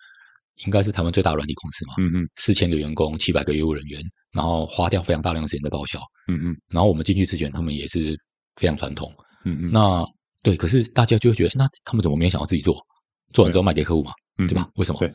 [0.65, 1.95] 应该是台湾最大的软体公司吗？
[1.99, 2.29] 嗯嗯。
[2.37, 5.99] 四千个员工，七百个业务人员，然后花掉非常大量的时间在报销。
[6.29, 6.57] 嗯嗯。
[6.69, 8.19] 然后我们进去之前，他们也是。
[8.59, 9.11] 非常传统，
[9.45, 10.05] 嗯嗯，那
[10.43, 12.85] 对，可是大家就会觉得，那他们怎么没有想要自己做？
[13.33, 14.69] 做完之后卖给客户嘛，对，对吧？
[14.77, 14.99] 为什么？
[14.99, 15.13] 对。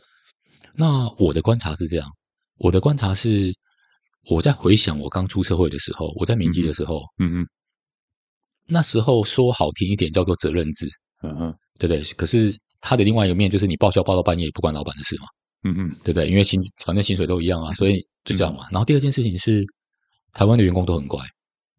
[0.74, 2.08] 那我的观察是这样，
[2.58, 3.52] 我的观察是，
[4.28, 7.46] 我在回想我刚出社会的时候，我在民基的时候，嗯嗯，
[8.66, 10.88] 那时候说好听一点叫做责任制，
[11.22, 12.02] 嗯嗯，对不对？
[12.14, 15.26] 可是他的另外一个面就是你报销报到半夜也不关老板的事嘛，
[15.64, 16.28] 嗯嗯，对不对？
[16.28, 18.66] 因为薪反正薪水都一样啊，所以就这样嘛。
[18.70, 19.64] 然后第二件事情是，
[20.32, 21.20] 台湾的员工都很乖，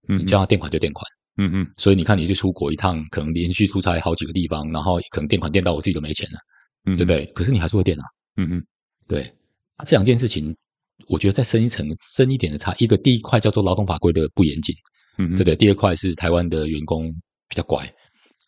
[0.07, 1.05] 嗯，你叫他垫款就垫款。
[1.37, 6.39] 嗯嗯，所以你看，你去出国一趟，可能连续出差好几个地方，然后可能垫款垫到我自己都没钱了，
[6.85, 7.25] 嗯，对不对？
[7.33, 8.03] 可是你还是会垫啊，
[8.37, 8.63] 嗯嗯，
[9.07, 9.21] 对。
[9.75, 10.55] 啊，这两件事情，
[11.09, 14.73] 我觉得再深一层、深一点的差，一个第一块叫做劳动法规的不严谨，
[15.17, 15.55] 嗯，对不对？
[15.57, 17.11] 第二块是台湾的员工
[17.49, 17.85] 比较乖，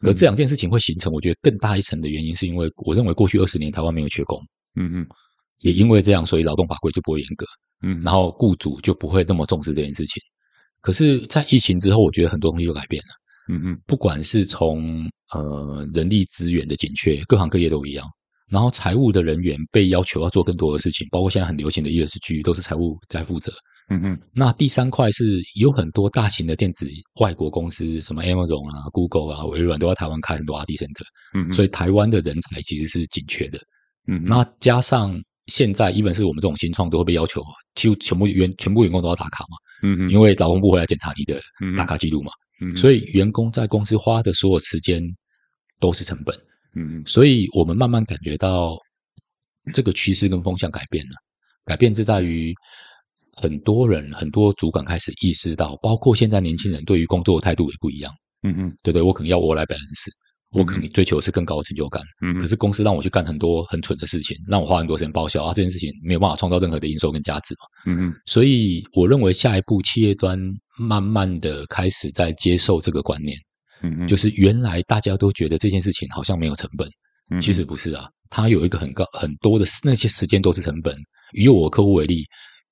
[0.01, 4.41] 而这两件事情会形成，我觉得更大一层的原因，是因为我认为过去二十年台湾没有缺工，
[4.75, 5.07] 嗯嗯，
[5.59, 7.45] 也因为这样，所以劳动法规就不会严格，
[7.83, 10.23] 嗯，然后雇主就不会那么重视这件事情。
[10.81, 13.09] 可是，在疫情之后，我觉得很多东西都改变了。
[13.49, 18.05] 嗯嗯，不管是从呃人力资源的紧缺，各行各业都一样。
[18.49, 23.51] 然后财务的人员被要求要做更多的事情，包括现在很流行的 ESG，都是财务在负责。
[23.89, 24.19] 嗯嗯。
[24.33, 26.87] 那第三块是有很多大型的电子
[27.19, 31.03] 外国公司，什么 Amazon 啊、Google 啊、微软都在台湾开很多 R&D center。
[31.33, 31.51] 嗯嗯。
[31.51, 33.59] 所以台湾的人才其实是紧缺的。
[34.07, 34.23] 嗯。
[34.23, 37.43] 那加上现在，一本是我们这种新创都会被要求，
[37.75, 39.57] 几乎全部员全部员工都要打卡嘛。
[39.83, 41.39] 嗯嗯，因为劳工部会来检查你的
[41.77, 42.31] 打卡记录嘛，
[42.61, 45.01] 嗯，所以员工在公司花的所有时间
[45.79, 46.35] 都是成本，
[46.75, 48.75] 嗯嗯，所以我们慢慢感觉到
[49.71, 51.11] 这个趋势跟风向改变了，
[51.63, 52.53] 改变是在于
[53.35, 60.11] 很多人很多主管开始意识到，包括现在年轻人对于工作的态度也不一样，嗯嗯，对对，我可能要我来本事。
[60.51, 70.39] 我可能追求的是更高的成就感，嗯，可是公司让我去干很多很蠢的事情，让我花很多时间报销啊，这件事情没有办法创造任何的营收跟价值嘛，嗯嗯，所以我认为下一步企业端
[70.77, 73.37] 慢慢的开始在接受这个观念，
[73.81, 76.89] 嗯嗯，就是原来大家都觉得这件事情好像没有成本，
[77.29, 80.95] 嗯，其实不是啊，它有一个很高很多的那些时间都是成本。
[81.33, 82.23] 以我客户为例，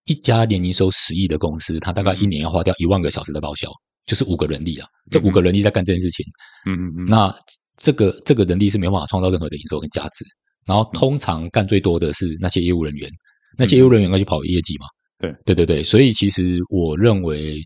[0.05, 3.69] 一家年营收十亿的公司，它大概一年要花掉一万个小时的报销，
[4.05, 6.25] 就是五个人力啊，这五个人力在干这件事情，
[6.65, 7.35] 嗯嗯嗯，那。
[7.77, 10.23] 这个这个人力是没办法创造任何的营收跟价值，
[10.65, 13.11] 然后通常干最多的是那些业务人员，
[13.57, 14.85] 那些业务人员要去跑业绩嘛？
[15.19, 15.35] 对。
[15.43, 17.61] 对对对，所以其实我认为，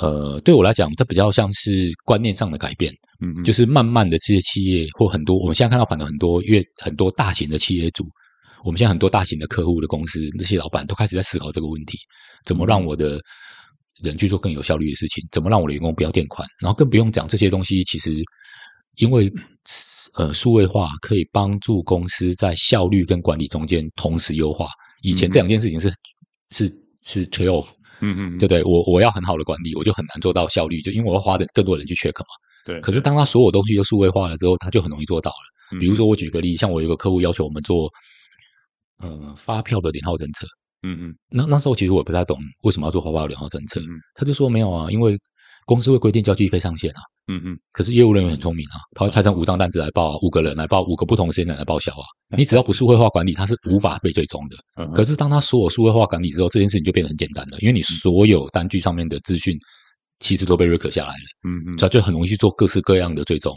[0.00, 8.04] 呃，对我来讲，它比较像是观念上的改变，嗯，就是慢慢的这些企业或很多我们现在看到反正很多越很多大型的企业主，
[8.64, 11.96] 我们现在很多大型的客户的公司那些老板都开始在思考这个问题，
[12.44, 13.20] 怎么让我的
[14.02, 18.12] 人去做更有效率的事情，怎么让我的员工不要垫款，然后更不用讲这些东西其实。
[18.96, 19.26] 因为，
[20.16, 24.66] 呃，数位化可以帮助公司在效率跟管理中间同时优化。
[25.00, 25.94] 以前这两件事情是、嗯、
[26.50, 26.68] 是
[27.02, 27.70] 是 trade off，
[28.02, 28.62] 嗯嗯，对不对？
[28.64, 32.26] 我我要很好的管理，我就很难做到效率，就因为我要花的更多人去 check 嘛。
[32.66, 32.78] 对。
[32.82, 35.80] 可是当他所有东西都数位化了之后，他就很容易做到了。
[35.80, 37.88] 比如说，我举个例，像我有一个客户要求我们做，
[38.98, 40.46] 呃，发票的连号侦测。
[40.82, 41.14] 嗯嗯。
[41.30, 43.80] 那那时候其实我不太懂为什么要做发票连号政策。
[43.80, 43.88] 嗯。
[44.14, 45.18] 他就说没有啊，因为。
[45.64, 52.02] 公司会规定交际费上限啊，嗯嗯，可是业务人员很聪明啊，他会拆成五张单子来报啊，五个人来报五个不同的时间点来报销啊。
[52.36, 54.56] 你只要不数位化管理，它是无法被追踪的。
[54.74, 59.56] 嗯，可是当他所有数位化管理之后，这件事情就变得很简单了，因为你所有单据上面的资讯
[60.18, 61.48] 其实都被 record 下来了。
[61.48, 63.56] 嗯嗯，这就很容易去做各式各样的追踪。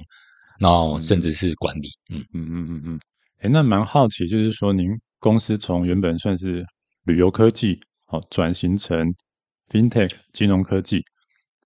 [0.59, 1.89] 然后甚至是管理。
[2.13, 2.99] 嗯嗯嗯嗯嗯。
[3.39, 6.63] 哎，那蛮好奇，就是说您公司从原本算是
[7.05, 9.13] 旅游科技，好转型成
[9.69, 11.03] FinTech 金融科技。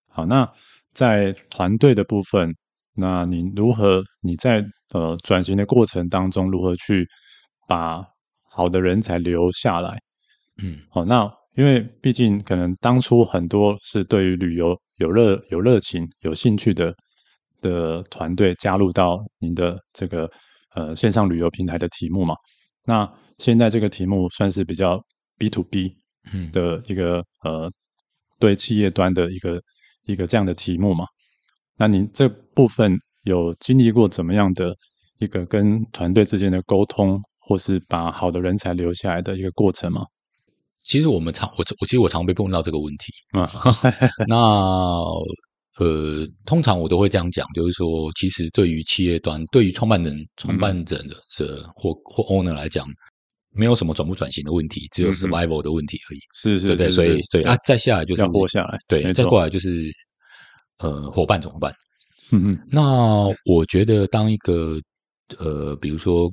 [0.08, 0.50] 好，那
[0.94, 2.54] 在团队的部分，
[2.96, 7.08] 那你如何你在呃转型的过程当中，如何去
[7.68, 8.04] 把
[8.50, 9.98] 好的人才留下来？
[10.62, 16.94] 嗯，好，那因为毕竟可能当初很多是对于旅游有热有热情、有兴趣的
[17.62, 20.30] 的团队加入到您的这个
[20.76, 22.36] 呃线上旅游平台的题目嘛。
[22.84, 25.02] 那现在这个题目算是比较
[25.40, 25.96] B to B
[26.54, 27.72] 的一个、嗯、呃
[28.38, 29.60] 对企业端的一个
[30.06, 31.06] 一个这样的题目嘛。
[31.78, 34.76] 那您这部分有经历过怎么样的
[35.18, 40.06] 一个跟团队之间的沟通，或是把好的人才留下来的一个过程吗？
[40.84, 43.50] 其实我们常我我其实我常被碰到这个问题啊。
[44.28, 44.36] 那
[45.78, 52.86] 呃，通常我都会这样讲，就是说，其实对于企业端，对于创办人、创办人的这或或 owner 来讲，
[53.52, 56.20] 没有什么转不转型的问题，只有 survival 的问题而已。
[56.34, 59.92] 是是，对对，所以所以啊，再下来就是要活下来，对，再过来就是
[60.80, 61.74] 呃，伙伴怎么办？
[62.32, 62.60] 嗯嗯。
[62.72, 64.80] 那我觉得，当一个
[65.38, 66.32] 呃，比如说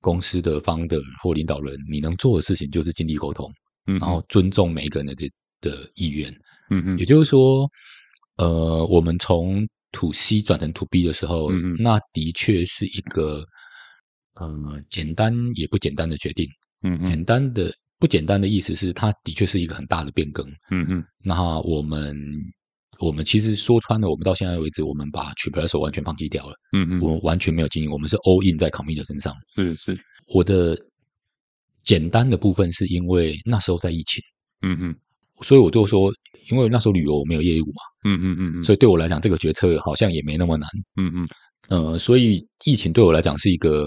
[0.00, 3.50] 公司的 founder 或领导人，你能做的事情就是尽力沟通。
[3.86, 5.14] 嗯，然后尊重每一个人的
[5.60, 6.28] 的意愿，
[6.70, 7.70] 嗯嗯，也就是说，
[8.36, 13.44] 呃，我们从 to C 转成 to B 的时候，那的确是一个，
[14.36, 16.46] 呃，简单也不简单的决定，
[16.82, 22.16] 嗯嗯，简单的不简单的意思是，它的确是一个很大的变更，嗯嗯，那我们
[23.00, 30.76] 我们其实说穿了，我们到现在为止，我们把 Tripadvisor 完全放弃掉了，嗯嗯，我们完全没有经营，我们是 all in 在 Commit 的身上，是是，我的。
[31.82, 34.20] 简单的部分是因为那时候在疫情，
[34.62, 34.96] 嗯嗯，
[35.42, 36.10] 所以我就说，
[36.50, 41.28] 因为那时候旅游没有业务嘛，嗯嗯嗯嗯，所以对我来讲，这个决策好像也没那么难，嗯嗯，
[41.68, 43.86] 呃，所以疫情对我来讲是一个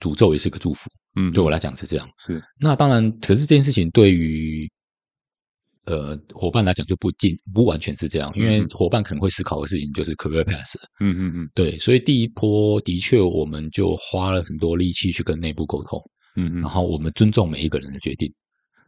[0.00, 2.42] 诅咒，也是个祝福，嗯，对我来讲是这样，是。
[2.58, 4.68] 那当然，可是这件事情对于
[5.84, 16.00] 呃伙伴来讲就不尽不完全是这样，因为伙伴可能会思考的事情就是 career path，嗯嗯嗯，对，所以第一波的确我们就花了很多力气去跟内部沟通。
[16.36, 18.32] 嗯，嗯，然后我们尊重每一个人的决定，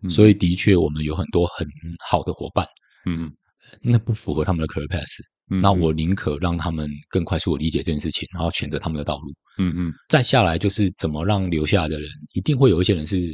[0.02, 1.66] 嗯、所以的确我们有很多很
[2.08, 2.64] 好的伙伴，
[3.04, 3.32] 嗯嗯，
[3.80, 5.20] 那不符合他们的 career path，
[5.50, 13.32] 嗯，那我宁可让他们更快速的理解这件事情，然后选择他们的道路，嗯嗯，再下来就是怎么让留下来的人，一定会有一些人是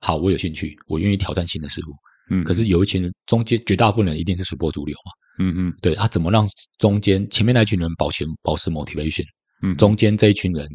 [0.00, 1.92] 好，我有兴趣，我愿意挑战新的事物，
[2.30, 9.24] 嗯，嗯，可是有一群人中间绝大部分人一定是随波逐流嘛，嗯嗯，对，他、啊、怎么让中间前面那群人保持保持 motivation，
[9.62, 10.68] 嗯，中间这一群人。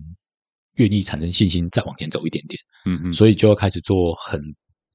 [0.78, 4.38] 愿意产生信心，再往前走一点点，嗯嗯，所以就要开始做很，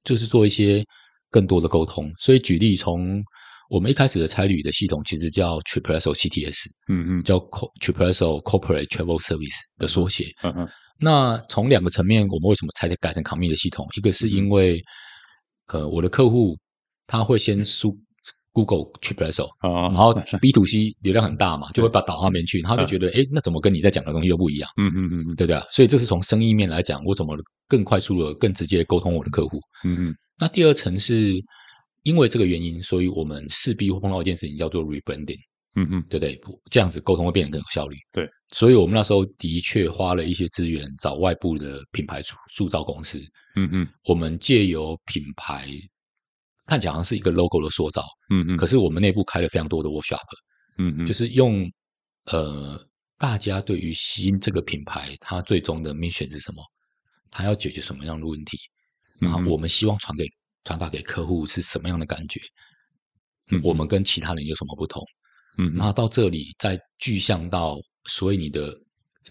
[0.04, 0.84] 就是做一些
[1.30, 2.12] 更多的沟通。
[2.18, 3.24] 所以举例，从
[3.70, 7.38] 我们一开始的差旅的系统，其实叫 Tripresso CTS，嗯嗯，叫
[7.80, 10.26] Tripadvisor Corporate Travel Service 的缩写。
[10.42, 13.86] 嗯嗯，那从两个层面，我们为什么才改成 Commit 的系统？
[13.96, 14.82] 一个是因为，
[15.68, 16.58] 呃，我的客户
[17.06, 17.96] 他会先输。
[18.52, 24.68] Google Tripadvisor 啊，然后 B to C 流量很大嘛，就会把导那边去，他就觉得，哎，那怎么跟你在讲的东西又不一样？
[24.76, 25.62] 嗯嗯嗯，对不对？
[25.70, 27.36] 所以这是从生意面来讲，我怎么
[27.68, 29.60] 更快速的、更直接沟通我的客户？
[29.84, 30.14] 嗯嗯。
[30.36, 31.40] 那第二层是
[32.02, 35.38] 因为这个原因，所以我们势必会碰到一件事情，叫做 rebranding。
[35.76, 36.40] 嗯嗯，对不对？
[36.68, 37.96] 这样子沟通会变得更有效率。
[38.12, 43.20] 对，所以我们那时候的确花了一些资源找外部的品牌塑造公司。
[43.54, 45.68] 嗯嗯，我们借由品牌。
[46.66, 50.20] 看起来好像是一个 logo 的塑造，嗯嗯，可是我们内部开了非常多的 workshop，
[50.78, 51.68] 嗯嗯，就是用
[52.26, 52.80] 呃，
[53.18, 56.62] 大家对于新这个品牌，它最终的 mission 是什么？
[57.28, 58.56] 它要解决什么样的问题？
[59.20, 60.24] 然后我们希望传给
[60.64, 62.40] 传达给客户是什么样的感觉？
[63.50, 65.02] 嗯，我们跟其他人有什么不同？
[65.58, 68.72] 嗯，那到这里再具象到，所以你的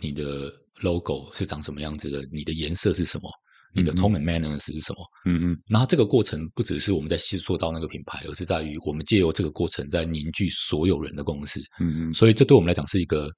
[0.01, 2.27] 你的 logo 是长什么样子的？
[2.31, 3.29] 你的颜色是什么？
[3.71, 5.05] 你的 tone and manners 是什么？
[5.25, 11.59] 嗯嗯，然后这个过程不只是我们在细塑造那个品牌，而是在于我们借由这个过程在凝聚所有人的共识。
[11.79, 13.29] 嗯嗯，所以这对我们来讲是一个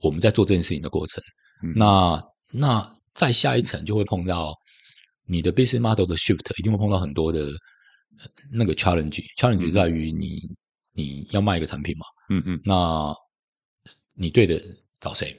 [0.00, 1.22] 我们在做这件事情的过程。
[1.64, 4.54] 嗯，那那再下一层就会碰到
[5.26, 7.50] 你的 business model 的 shift，一定会碰到很多的
[8.50, 9.22] 那个 challenge。
[9.36, 10.40] challenge 在于你
[10.92, 12.06] 你要卖一个产品嘛？
[12.30, 13.14] 嗯嗯，那
[14.14, 14.62] 你对的
[15.00, 15.34] 找谁？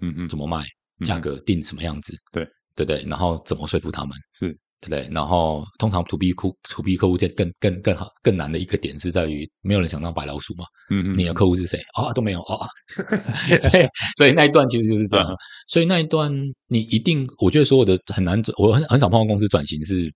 [0.00, 0.64] 嗯嗯，怎么卖？
[1.04, 2.16] 价格定什么样子？
[2.32, 2.48] 对。
[2.76, 4.18] 对对，然后怎么说服他们？
[4.32, 4.58] 是
[4.88, 10.64] 对对，然后通常 to B 客 to B 客户这更更更好更难的一个点是在于没有人想当白老鼠嘛。
[10.90, 12.12] 嗯嗯，你的客户是谁啊？
[12.12, 12.66] 都没有啊。
[13.70, 15.26] 所以所以那一段其实就是这样。
[15.68, 16.30] 所以那一段
[16.68, 20.12] 你一定，我觉得所有的很难，我很很少碰到公司转型是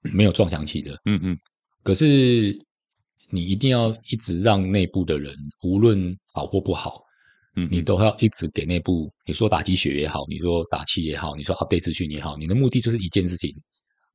[0.00, 0.92] 没有撞墙期的。
[1.04, 1.36] 嗯嗯，
[1.82, 2.56] 可是
[3.30, 7.00] 你一定要一直让内部的人无论好或不好，
[7.56, 13.52] 嗯，你都要一直给内部，你说打鸡血也好，你说打气也好，你说 update 资讯也好，你的目的就是一件事情，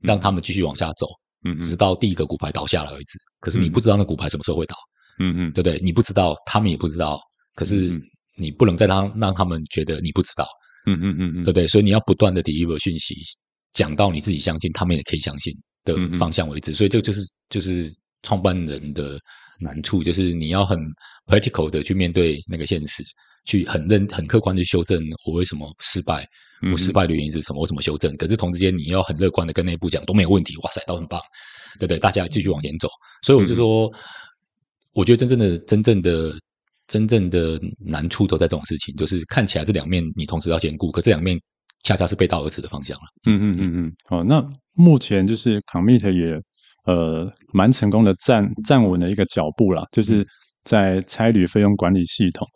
[0.02, 1.08] 让他们继续往下走，
[1.44, 3.18] 嗯，直到第一个骨牌倒下来为止。
[3.40, 4.76] 可是你不知道那骨牌什么时候会倒，
[5.20, 5.80] 嗯嗯，对不对？
[5.84, 7.20] 你不知道，他们也不知道，
[7.56, 8.02] 可是
[8.38, 10.48] 你不能再让让他们觉得你不知道，
[10.86, 11.68] 嗯嗯嗯嗯，对不对？
[11.68, 13.16] 所以你要不断的 deliver 讯息，
[13.74, 16.74] 讲到你自己相信，他们也可以相信的方向为止。
[16.74, 17.88] 所以这个就是就是
[18.24, 19.20] 创办人的
[19.60, 20.80] 难处，就是你要很
[21.28, 23.04] practical 的去面对那个现实。
[23.46, 26.28] 去很认很客观的修正我为什么失败，
[26.72, 28.16] 我失败的原因是什么，我怎么修正？
[28.18, 31.20] 可是同时间你要很乐观的跟内部讲都没有问题，哇塞，都很棒，
[31.80, 31.98] 对不对？
[31.98, 32.88] 大家继续往前走。
[33.24, 33.92] 所以我就说，
[34.94, 36.34] 我觉得真正的、真正的、
[36.88, 41.40] 真正的难处都在这种事情，就是看起来这两面你同时要兼顾，可这两面
[41.84, 43.04] 恰恰是背道而驰的方向了。
[43.26, 43.94] 嗯嗯嗯嗯。
[44.08, 46.40] 好，那目前就是 Commit 也
[46.86, 50.26] 呃蛮成功的站站稳了一个脚步了，就是
[50.64, 52.48] 在差旅费用管理系统。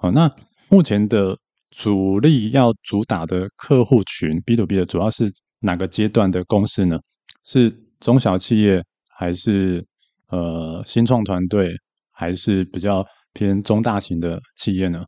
[0.00, 0.30] 好，那
[0.68, 1.36] 目前的
[1.70, 5.28] 主力要主打的客户群 B to B 的主要是
[5.58, 7.00] 哪个阶段的公司呢？
[7.44, 7.68] 是
[7.98, 8.80] 中小企业，
[9.10, 9.84] 还是
[10.28, 11.74] 呃新创团队，
[12.12, 15.04] 还是比较偏中大型的企业呢？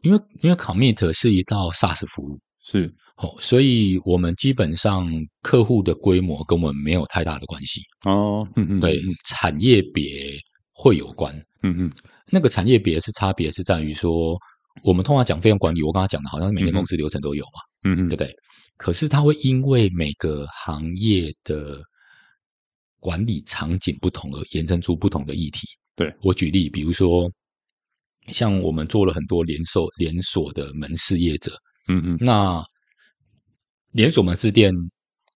[0.00, 5.06] 因为因为 Commit 是一道 SaaS 服务，是哦，所以我们基本上
[5.42, 8.48] 客户的规模跟我们没有太大的关系哦。
[8.56, 10.02] 嗯嗯，对，产业别
[10.72, 11.36] 会有关。
[11.62, 11.92] 嗯嗯。
[12.30, 14.38] 那个产业别是差别是在于说，
[14.82, 18.34] 我们通常讲费用管理，我刚刚讲的好像每间公司流程都有嘛，嗯嗯，对不对？
[18.76, 21.80] 可是它会因为每个行业的
[23.00, 25.66] 管理场景不同而延伸出不同的议题。
[25.96, 27.30] 对，我举例，比如说
[28.28, 31.52] 像我们做了很多连锁连锁的门市业者，
[31.88, 32.64] 嗯嗯，那
[33.92, 34.72] 连锁门市店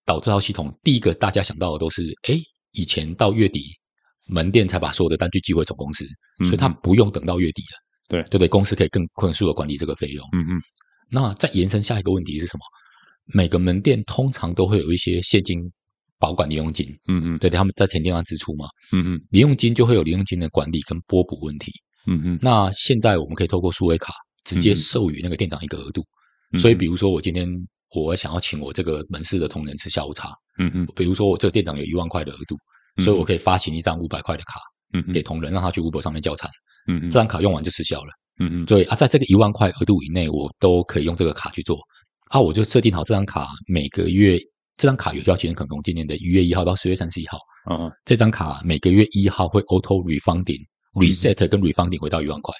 [0.04, 2.36] 导致到系统，第一个大家想到的都是，哎，
[2.72, 3.62] 以前到月底。
[4.26, 6.04] 门店才把所有的单据寄回总公司，
[6.40, 7.78] 嗯、所以他不用等到月底了。
[8.08, 10.26] 对，对对，公司可以更快速的管理这个费用。
[10.32, 10.60] 嗯嗯。
[11.10, 12.60] 那再延伸下一个问题是什么？
[13.26, 15.58] 每个门店通常都会有一些现金
[16.18, 16.86] 保管零用金。
[17.08, 17.38] 嗯嗯。
[17.38, 18.66] 对，他们在前店上支出嘛。
[18.92, 19.20] 嗯嗯。
[19.30, 21.72] 零用金就会有零用金的管理跟拨补问题。
[22.06, 22.38] 嗯嗯。
[22.42, 24.12] 那现在我们可以透过数位卡
[24.44, 26.04] 直接授予那个店长一个额度。
[26.52, 27.48] 嗯、所以，比如说我今天
[27.94, 30.30] 我想要请我这个门市的同仁吃下午茶。
[30.58, 30.86] 嗯嗯。
[30.94, 32.56] 比如说我这个店长有一万块的额度。
[32.98, 34.60] 所以我可以发行一张五百块的卡，
[34.92, 36.50] 嗯，给同仁让他去 Uber 上面叫餐，
[36.88, 41.78] 嗯嗯，这张卡用完就失效了，嗯嗯，所以啊，在这个一万块额度以内，我都可以用这个卡去做，
[42.28, 44.38] 啊，我就设定好这张卡每个月，
[44.76, 47.38] 这张卡有效期可能从今年的一月一号到十月三十一号，
[47.70, 50.60] 嗯嗯，这张卡每个月一号会 auto refunding
[50.94, 52.54] reset 跟 refunding 回到一万块，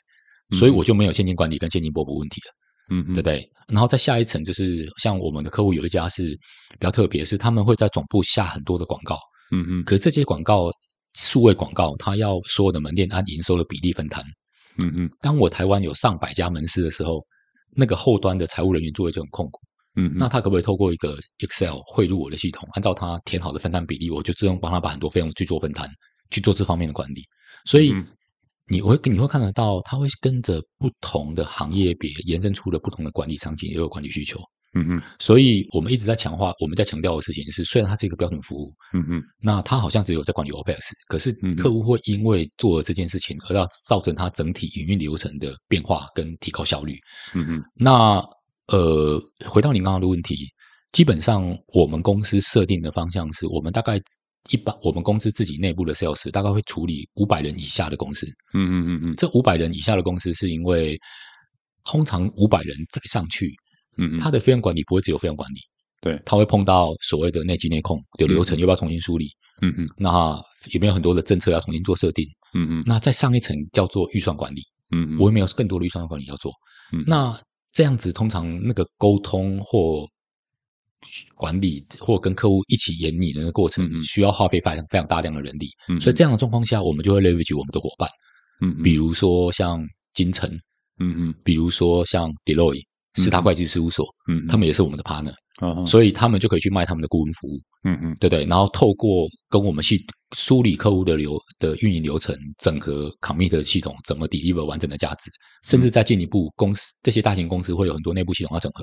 [0.56, 3.48] 所以我就没有现金管理跟现金波补问题了，嗯嗯，对不对？
[3.68, 6.22] 然后再下一层就是像我们的客户有一家是
[6.70, 9.18] 比较特别，是他们会在总部下很多的广告。
[9.52, 10.70] 嗯嗯，可是这些广告，
[11.14, 14.24] 数位广告，它要所有的门店按营收的比例分摊。
[14.78, 17.24] 嗯嗯，当我台湾有上百家门市的时候，
[17.76, 19.60] 那个后端的财务人员做的就很痛苦。
[19.94, 25.86] 嗯，那他可不可以透过一个 Excel 汇入我的系统，按照他填好的分摊比例，我就自动帮他把很多费用去做分摊，
[26.30, 27.22] 去做这方面的管理。
[27.66, 27.94] 所以
[28.68, 34.40] 你会你会看得到，他会跟着不同的行业别延伸出了不同的管理场景，也有管理需求。
[34.74, 46.96] 嗯嗯，所以我们一直在强化，我们在强调的事情是，虽然它是一个标准服务，嗯嗯，那它好像只有在管理 OPEX，可是客户会因为做了这件事情而要造成它整体营运流程的变化跟提高效率。
[47.34, 48.22] 嗯嗯，那
[48.68, 50.48] 呃，回到您刚刚的问题，
[50.92, 54.00] 基本上我们公司设定的方向是我们大概
[54.48, 58.26] 一般，我们公司自己内部的 sales 大概会处理五百人以下的公司。
[58.54, 60.98] 嗯嗯嗯嗯，这五百人以下的公司是因为
[61.84, 63.52] 通常五百人再上去。
[63.96, 65.60] 嗯，它的费用管理不会只有费用管理，
[66.00, 69.26] 对，它会碰到所谓的内机内控，有流程要不要重新梳理？
[69.60, 70.36] 嗯嗯，那
[70.72, 72.26] 有没有很多的政策要重新做设定？
[72.54, 76.52] 嗯嗯，那再上一层叫做预算管理，嗯嗯，我有没有更多的预算管理要做？
[76.92, 77.38] 嗯，那
[77.72, 80.06] 这样子通常那个沟通或
[81.34, 88.08] 管理或跟客户一起演拟的那个过程，需要耗费非常非常大量的人力，嗯，所以这样的状况下，我们就会 leverage 我们的伙伴，
[88.60, 89.80] 嗯，比如说像
[90.14, 90.50] 金城，
[90.98, 92.84] 嗯嗯，比如说像 Deloitte。
[93.16, 100.02] 是他会计事务所，嗯，他们也是我们的 partner，嗯，所以他们就可以去卖他们的顾问服务，嗯嗯，对对，然后透过跟我们去
[100.34, 105.30] 梳理客户的流的运营流程，整合 commit 的系统，怎么 deliver 完整的价值，
[105.64, 108.82] 甚至再进一步，公司这些大型公司会有很多内部系统要整合，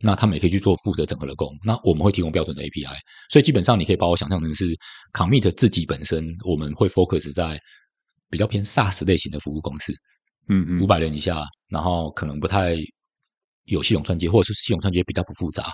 [0.00, 2.96] 那他们也可以去做负责整合的工，那我们会提供标准的 API，
[3.30, 4.64] 所以基本上你可以把我想象成是
[5.12, 7.60] commit 自己本身，我们会 focus 在
[8.30, 9.92] 比较偏 SaaS 类型的服务公司，
[10.48, 12.76] 嗯嗯，五百人以下，然后可能不太。
[13.66, 15.64] 有系统串接，或者是系统串接比较不复杂，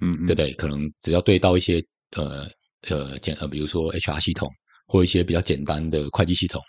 [0.00, 0.52] 嗯，嗯，对不对？
[0.54, 1.82] 可能只要对到一些
[2.16, 2.46] 呃
[2.88, 4.48] 呃简呃，比如说 HR 系统，
[4.86, 6.60] 或一些比较简单的会计系统，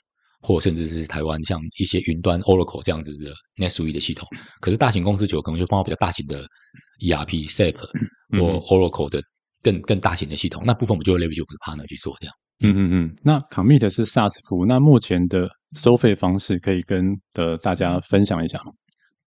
[0.41, 4.27] 或甚至是台湾像一些云端 Oracle 这样子的 NetSuite 的系统。
[4.61, 6.45] 可是大型公司就可能就放到比较大型的
[6.99, 7.75] ERP、SAP
[8.37, 9.21] 或 Oracle 的
[9.61, 12.35] 更更大型的系统，那部分我们就会 leverage 我们的 partner 去做这样。
[12.61, 13.15] 嗯嗯嗯。
[13.23, 18.71] 那 Commit 是 SaaS 服务，那目前的收费方式可以跟的大家分享一下吗？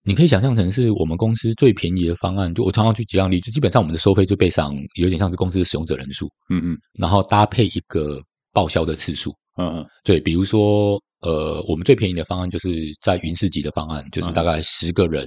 [0.07, 12.71] 你可以想象成是我们公司最便宜的方案，就我常常去举样例就，基本上我们的收费就背上有点像是公司的使用者人数，嗯嗯，然后搭配一个报销的次数，嗯嗯，对，比如说呃，我们最便宜的方案就是
[13.03, 15.27] 在云市级的方案，就是大概十个人，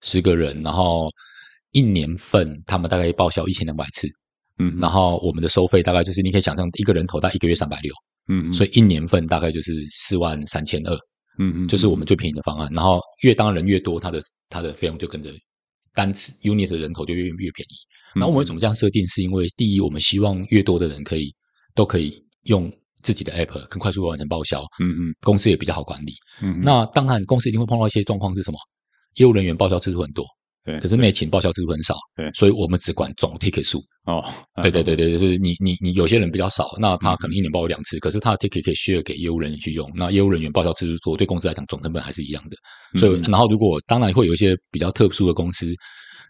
[0.00, 1.10] 十个人，然后
[1.72, 4.06] 一年份他们大概报销一千两百次，
[4.60, 7.92] 嗯，然后我们的收费大概就是你可以想象一个人头大概一个月三百六，
[8.28, 10.96] 嗯，所以一年份大概就是四万三千二。
[11.40, 14.20] 嗯嗯，就是我们最便宜的方案，然后越当人越多，它的
[14.50, 15.30] 它的费用就跟着
[15.94, 17.74] 单次 unit 的人口就越越便宜。
[18.14, 19.06] 然后我们怎么这样设定？
[19.08, 21.34] 是因为第一，我们希望越多的人可以
[21.74, 22.70] 都可以用
[23.02, 24.62] 自己的 app 更快速的完成报销。
[24.80, 26.12] 嗯嗯，公司也比较好管理。
[26.42, 28.58] 嗯，那当然公司一定会碰到一些状况是什么？
[29.14, 30.24] 业务人员报销次数很多。
[30.70, 33.82] 对，可是内勤报销次数很少，对，所以我们只管总 ticket 数。
[34.04, 34.24] 哦，
[34.62, 42.56] 对对对对，就是你你你有些人比较少，那他可能一年报两次，可是他的 ticket 可以 share 给业务人员去用，那业务人员报销次数多，对公司来讲总成本还是一样的。
[42.98, 45.72] 所以，然后如果当然会有一些比较特殊的公司，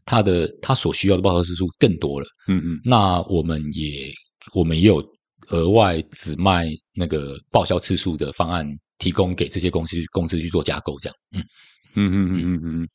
[0.04, 2.26] 他的他所需要的报销次数更多了。
[2.48, 4.10] 嗯嗯，那我们也
[4.54, 5.02] 我们也有
[5.48, 8.66] 额外只卖那个报销次数的方案，
[8.98, 11.16] 提供给这些公司公司去做加购，这样。
[11.32, 11.42] 嗯
[11.94, 12.88] 嗯嗯嗯嗯嗯。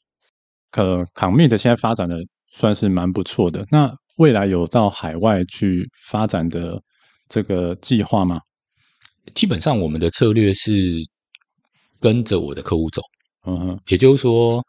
[0.76, 2.17] 呃，Commit 现在发展的
[2.51, 3.65] 算是蛮不错的。
[3.71, 6.82] 那未来有到海外去发展的
[7.30, 8.39] 这个计划吗？
[9.34, 10.71] 基本上我们的策略是
[11.99, 13.01] 跟着我的客户走。
[13.47, 14.63] 嗯哼，也就是说，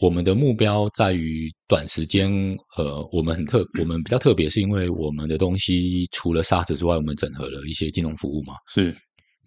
[0.00, 2.30] 我们的目标在于短时间。
[2.76, 8.54] 呃，我们很特，我们比较特别，是因为我们的东西除了 SaaS 之外，我们整合了一些金融服务嘛。
[8.68, 8.96] 是。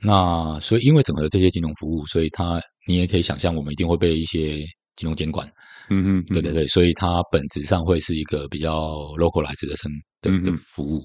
[0.01, 4.57] 那所以，因为整合这些金融服务，所以它你也可以想象，我们一定会被一些
[4.97, 5.49] 金融监管。
[5.89, 11.03] 嗯嗯，对对对，所以它本质上会是一个比较 localized 的生的的服务。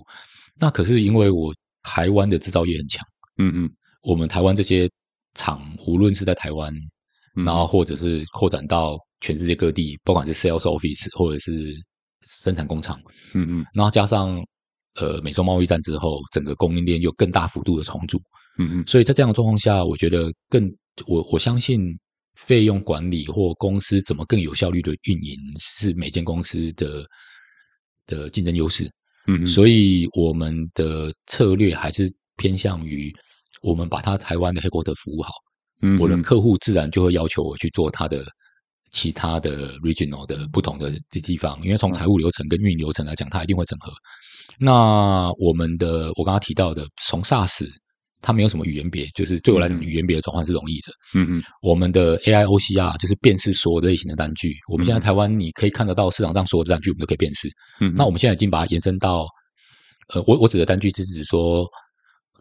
[0.58, 3.04] 那可是因为我台湾的制造业很强，
[3.38, 3.70] 嗯嗯，
[4.02, 4.88] 我们台湾这些
[5.34, 6.72] 厂，无论是在台湾，
[7.36, 11.74] 嗯、然后或者是扩展到全世界各地，不管是 sales office 或者是
[12.22, 13.00] 生产工厂，
[13.34, 14.42] 嗯嗯，然后加上
[14.94, 18.18] 呃美洲贸易战之后，整个供应链又更大幅度的重组，
[18.58, 20.70] 嗯嗯，所以在这样的状况下，我觉得更
[21.06, 21.78] 我我相信。
[22.34, 27.04] 费用管理或公司怎么更有效率的运营，是每间公司的
[28.06, 28.90] 的竞争优势。
[29.26, 33.12] 嗯，所以我们的策略还是偏向于
[33.62, 35.30] 我们把他台湾的 headquarter 服务好。
[35.82, 38.24] 嗯，我的客户自然就会要求我去做他的
[38.90, 43.92] 其他的 regional 的不同的地方，因为从财务流程跟运营流程来讲，它一定会整合。
[44.58, 47.66] 那我们的我刚刚提到的从 SaaS。
[48.22, 50.92] 它没有什么语言别，就是对我来讲，语言别的转换是容易的。
[51.14, 54.54] 嗯嗯，我们的 AI OCR 就是辨识所有类型的单据。
[54.70, 57.48] 我们现在台湾你可以看得到市场上所有的单据，我们都可以辨识。
[57.80, 59.26] 嗯，那我们现在已经把它延伸到，
[60.14, 61.66] 呃，我我指的单据是指说，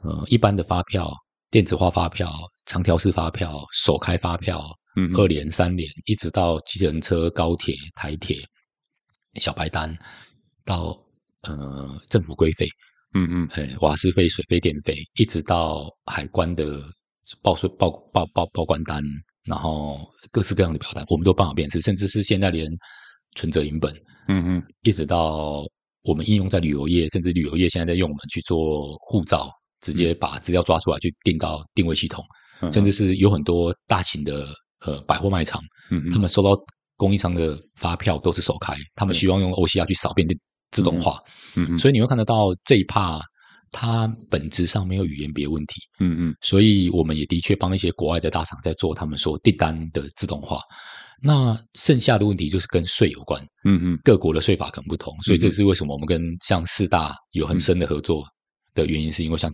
[0.04, 1.12] 呃，一般的发票、
[1.50, 2.34] 电子化发票、
[2.66, 4.66] 长条式发票、首开发票，
[4.96, 8.38] 嗯，二联、三联，一直到计程车、高铁、台铁、
[9.36, 9.98] 小白单，
[10.66, 10.98] 到
[11.44, 12.68] 呃政府规费。
[13.14, 16.80] 嗯嗯，嘿，瓦斯费、水费、电费，一直到海关的
[17.42, 19.04] 报税报报报报关单，
[19.46, 22.70] 然后各式各样的表单，我们都办好辨识，甚至是现在连
[23.36, 23.92] 存折银本，
[24.28, 25.64] 嗯嗯，一直到
[26.04, 29.50] 我们应用在旅游业，甚至旅游业现在在用我们去做护照，
[29.82, 32.24] 直接把资料抓出来去定到定位系统，
[32.62, 36.52] 嗯、甚至是有很多大型的呃百货卖场，嗯嗯，他们收到
[36.96, 40.36] 供应商的发票都是首开，他们希望用 OCR 去扫遍的。
[40.72, 41.20] 自动化，
[41.56, 43.22] 嗯嗯，所以你会看得到这一 part，
[43.72, 50.62] 它本质上没有语言别问题，嗯嗯，所以我们也的确帮一些国外的大厂在做他们说订单的自动化，
[51.22, 58.24] 那剩下的问题就是跟税有关，嗯嗯，各国的税法可能不同，所以这是为什么我们跟像四大有很深的合作
[58.74, 59.52] 的原因，是因为像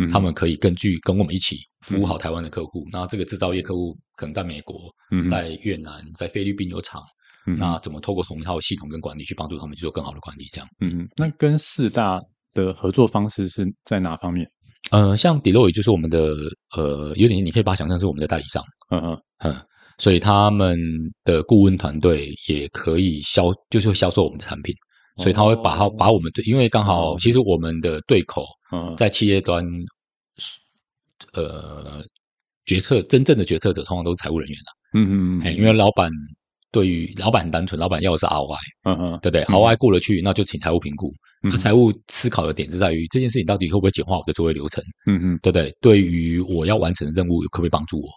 [0.00, 7.02] 嗯，他们可以根据跟我们一起服务好台湾的客户，那这个制造业客户可能在美国，嗯，在越南，在菲律宾有厂。
[7.56, 10.46] 那怎么透过同一套系统跟管理去帮助他们去做更好的管理？
[10.50, 11.08] 这样，嗯嗯。
[11.16, 12.20] 那跟四大
[12.52, 14.50] 的合作方式是在哪方面？
[14.90, 16.34] 呃，像 Deloitte 就是我们的
[16.76, 18.62] 呃，有点你可以把它想象是我们的代理商。
[18.90, 19.56] 嗯嗯嗯。
[19.98, 20.78] 所以他们
[21.24, 24.74] 的顾问团队也可以销，就是会销售我们的产品。
[25.18, 28.44] 所以他会把它把我们对，因为刚好其实我们的对口，
[28.96, 29.64] 在企业端，
[31.32, 32.02] 呃，
[32.64, 34.72] 决策真正的决策者通常都是财务人员了。
[34.94, 35.56] 嗯嗯嗯。
[35.56, 36.10] 因为老板。
[36.70, 41.12] 对于老板很单纯，老板要的是 ROI，嗯嗯，对不对？ROI 过了去，那就请财务评估。
[41.50, 44.82] 他财务思考的点是在于这件事情到底会不会简化我的作业流程？
[45.06, 45.74] 嗯嗯，对不对？
[45.80, 48.08] 对于我要完成的任务，可不可以帮助我？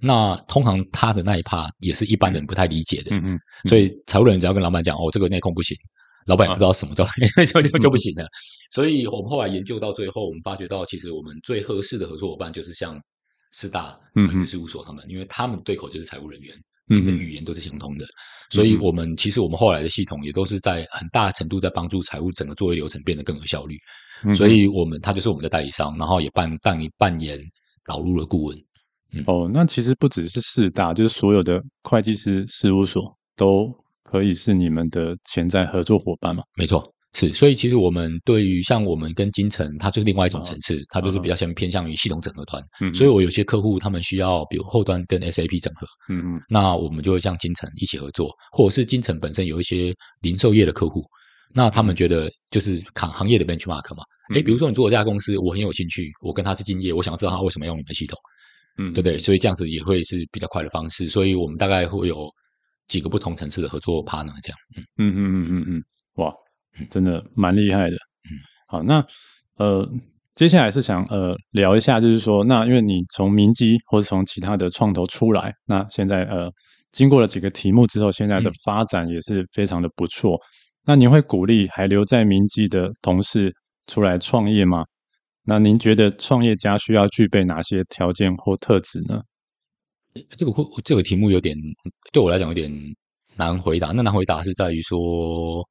[0.00, 3.14] 那通常他的那一 part 也是一般人不太理解的。
[3.16, 3.38] 嗯嗯，
[3.68, 5.76] 所以财务人只要跟老板讲哦，这个内控不行，
[6.26, 7.04] 老板也不知道什么叫
[7.46, 8.26] 就就就不行了。
[8.72, 12.98] 所以我们后来研究到最后，我们发觉到其实我们最合适的合作伙伴就是像
[13.52, 16.54] 四大会计事务所他们，因为他们对口就是财务人员。
[16.90, 18.04] 嗯，语言都是相通的，
[18.50, 23.76] 所以我们其实我们后来的系统也都是在很大程度在帮助财务整个作业流程变得更有效率。
[24.34, 27.38] 所以我们他就是我们的代理商，然后也扮扮扮演
[27.86, 28.56] 导入了顾问。
[29.12, 33.02] 嗯、哦，那其实不只是四大，就是所有的会计师事务所
[33.36, 33.70] 都
[34.02, 36.42] 可以是你们的潜在合作伙伴吗？
[36.56, 36.93] 没错。
[37.14, 42.60] 是，所以其实我们对于像我们跟金城，它就是另外一种层次，它就是比较偏偏向于系统整合端。
[42.80, 51.04] 嗯，所以我有些客户他们需要，比如后端跟 SAP 整合，嗯嗯，那我们就会像金城一起合作，或者是金城本身有一些零售业的客户，
[51.54, 54.02] 那他们觉得就是行行业的 benchmark 嘛，
[54.34, 58.18] 诶、嗯，比如说你做这家公司，我很有兴趣，我跟他是竞业，我想要知道他为什么用你们系统，
[58.76, 59.16] 嗯，对不对？
[59.18, 62.28] 所以这样子也会是比较快的方式，所以我们大概会有
[62.88, 65.82] 几个不同层次的合作 partner 这样，嗯嗯嗯嗯嗯嗯，
[66.16, 66.34] 哇。
[66.90, 68.34] 真的蛮厉害的，嗯，
[68.68, 69.06] 好，那
[69.56, 69.88] 呃，
[70.34, 76.50] 接下来是想呃聊一下，就是说，那因为你从明基或者从其他的创投出来，那现在呃
[76.90, 80.34] 经过了几个题目之后，现在的发展也是非常的不错。
[80.34, 80.42] 嗯、
[80.86, 83.54] 那您会鼓励还留在明基的同事
[83.86, 84.84] 出来创业吗？
[85.44, 89.22] 那您觉得创业家需要具备哪些条件或特质呢？
[90.36, 90.52] 这个
[90.84, 91.56] 这个题目有点
[92.12, 92.68] 对我来讲有点
[93.36, 93.92] 难回答。
[93.92, 95.64] 那难回答是在于说。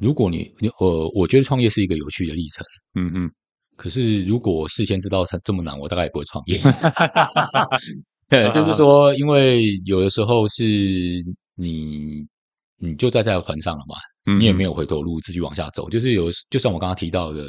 [0.00, 3.30] 如果你你呃，我觉得创业是一个有趣的历程，嗯嗯。
[3.76, 6.60] 可是如果事先知道它这么难，我大概也不会创业。
[8.28, 10.64] 对，就是说，因为有的时候是
[11.54, 12.26] 你
[12.78, 13.96] 你就在这条船上了嘛，
[14.38, 15.88] 你也没有回头路，继续往下走。
[15.90, 17.48] 就是有，就像我刚刚提到的，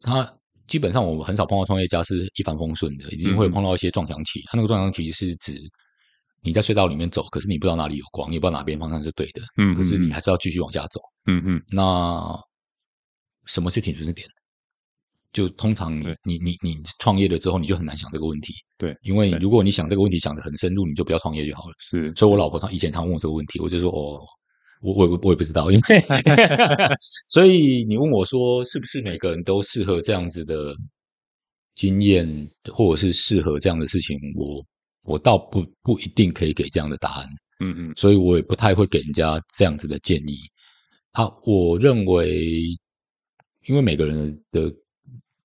[0.00, 0.32] 他
[0.66, 4.40] 基本上我们很少碰到创业家是一帆风顺的，一定会碰到一些撞墙期。
[4.46, 5.54] 他那个撞墙期是指。
[6.40, 9.42] 你在隧道里面走，可是你不知道哪里有光，你也不知道哪边方向是对的。
[9.56, 11.00] 嗯，可是你还是要继续往下走。
[11.26, 11.62] 嗯嗯。
[11.70, 12.38] 那
[13.46, 14.26] 什么是停损点？
[15.32, 18.54] 就通常你你你你创业了之后，你就很难想这个问题。
[18.78, 21.74] 对，因为如果你想这个问题想得很深入，你就不要创业就好了。
[21.78, 22.12] 是。
[22.14, 24.24] 所以我老婆常以前常问我这个问题，我就说哦，
[24.80, 26.04] 我我我也不知道，因为
[27.28, 30.74] 所以你问我说是不是每个人都适合这样子的
[31.74, 34.64] 经验，或者是适合这样的事情，我。
[35.02, 37.28] 我倒不不一定可以给这样的答案，
[37.60, 40.36] 嗯嗯，所以我也不太会给人家这样子的建议。
[41.12, 42.62] 啊，我认为，
[43.66, 44.72] 因为每个人的，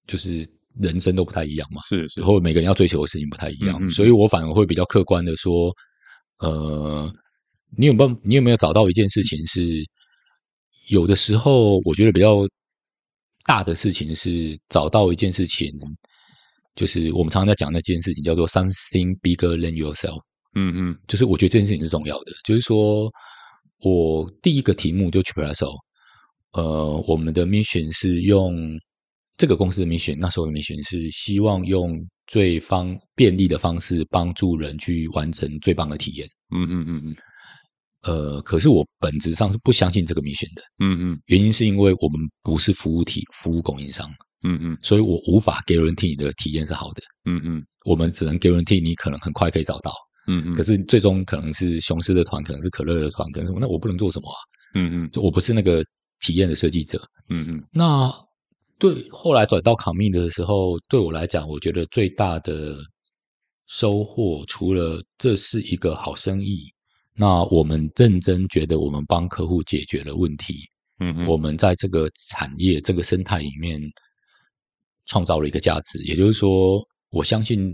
[0.06, 0.46] 就是
[0.80, 5.74] 人生都不太一样嘛，是是，然后每个人要追求的事情不太一样，嗯嗯，所以我反而会比较客观的说，
[6.40, 7.12] 呃，
[7.78, 9.62] 你有没有你有没有找到一件事情是，
[10.90, 12.46] 有的时候我觉得比较
[13.46, 15.72] 大的事情是找到一件事情。
[16.76, 20.20] 就是我们常常在讲那件事情，叫做 something bigger than yourself。
[20.56, 22.32] 嗯嗯，就是我觉得这件事情是重要的。
[22.44, 23.12] 就是说
[23.80, 25.76] 我第一个题目就 Tripadvisor，
[26.52, 28.56] 呃，我们的 mission 是用
[29.36, 36.28] 这个公司的 mission，那时候的 mission 是希望用最方便利的方式帮助人去完成最棒的体验。
[36.56, 37.16] 嗯嗯嗯嗯。
[38.04, 40.62] 呃，可是我本质上是不相信这个 mission 的。
[40.80, 44.10] 嗯嗯，原因是因为我们不是服务体服务供应商。
[44.44, 47.02] 嗯嗯，所以我无法 guarantee 你的体验是好的。
[47.26, 49.92] 嗯嗯，我们只能 guarantee 你可能很快可以找到。
[50.28, 53.60] 嗯嗯，可是最终可能是雄狮的团，可能是可乐的团，可能什么？
[53.62, 54.36] 那我不能做什么啊？
[54.76, 55.84] 嗯嗯，就我不是那个
[56.20, 57.02] 体验的设计者。
[57.30, 58.14] 嗯嗯，那
[58.80, 62.76] 对后来转到 Commit 的时候，对我来讲，我觉得最大的
[63.68, 66.70] 收获，除了这是一个好生意，
[67.16, 70.56] 那我们认真觉得我们帮客户解决了问题。
[71.00, 73.82] 嗯嗯，我们在这个产业这个生态里面。
[75.06, 77.70] 创造了一个价值，也就是说，我相信，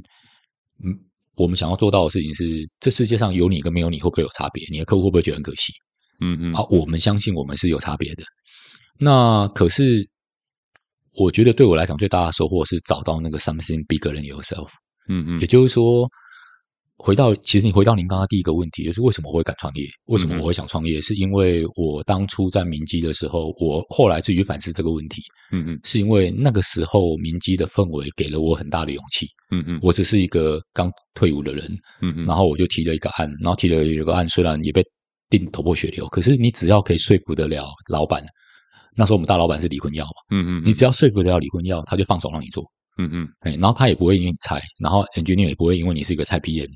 [0.83, 0.97] 嗯，
[1.35, 4.65] 我们想要做到的事情是，这世界上有你跟没有你会不会有差别？
[4.71, 5.73] 你的客户会不会觉得很可惜？
[6.21, 8.23] 嗯嗯，啊，我们相信我们是有差别的。
[8.97, 10.07] 那可是，
[11.13, 14.69] 我觉得对我来讲最大的收获是找到那个 something bigger than yourself。
[15.07, 16.09] 嗯嗯，也就是说。
[17.01, 19.87] 回到，其实你回到您刚刚第一个问题，就是为什么我会敢创业？
[20.07, 20.99] 为什么我会想创业？
[20.99, 25.21] 嗯、是因为我当初在明基的时候，我后来自己反思这个问题。
[25.53, 29.25] 嗯嗯，是因为那个时候明基的氛围给了我很大的勇气。
[29.49, 31.65] 嗯嗯，我只是一个刚退伍的人。
[32.01, 34.83] 嗯嗯，然后我就提了一个案，然后提了一个案，虽然也被
[35.29, 38.21] 定头破血流，可是你只要可以说服得了老板，
[38.97, 40.11] 那时候我们大老板是李坤耀嘛。
[40.31, 42.63] 嗯嗯，你只要说服得了李坤耀，他就放手让你做。
[42.97, 46.69] 嗯嗯，哎然后他也不会因为你菜，然后 engineer 也不会因为你是一个菜 PM。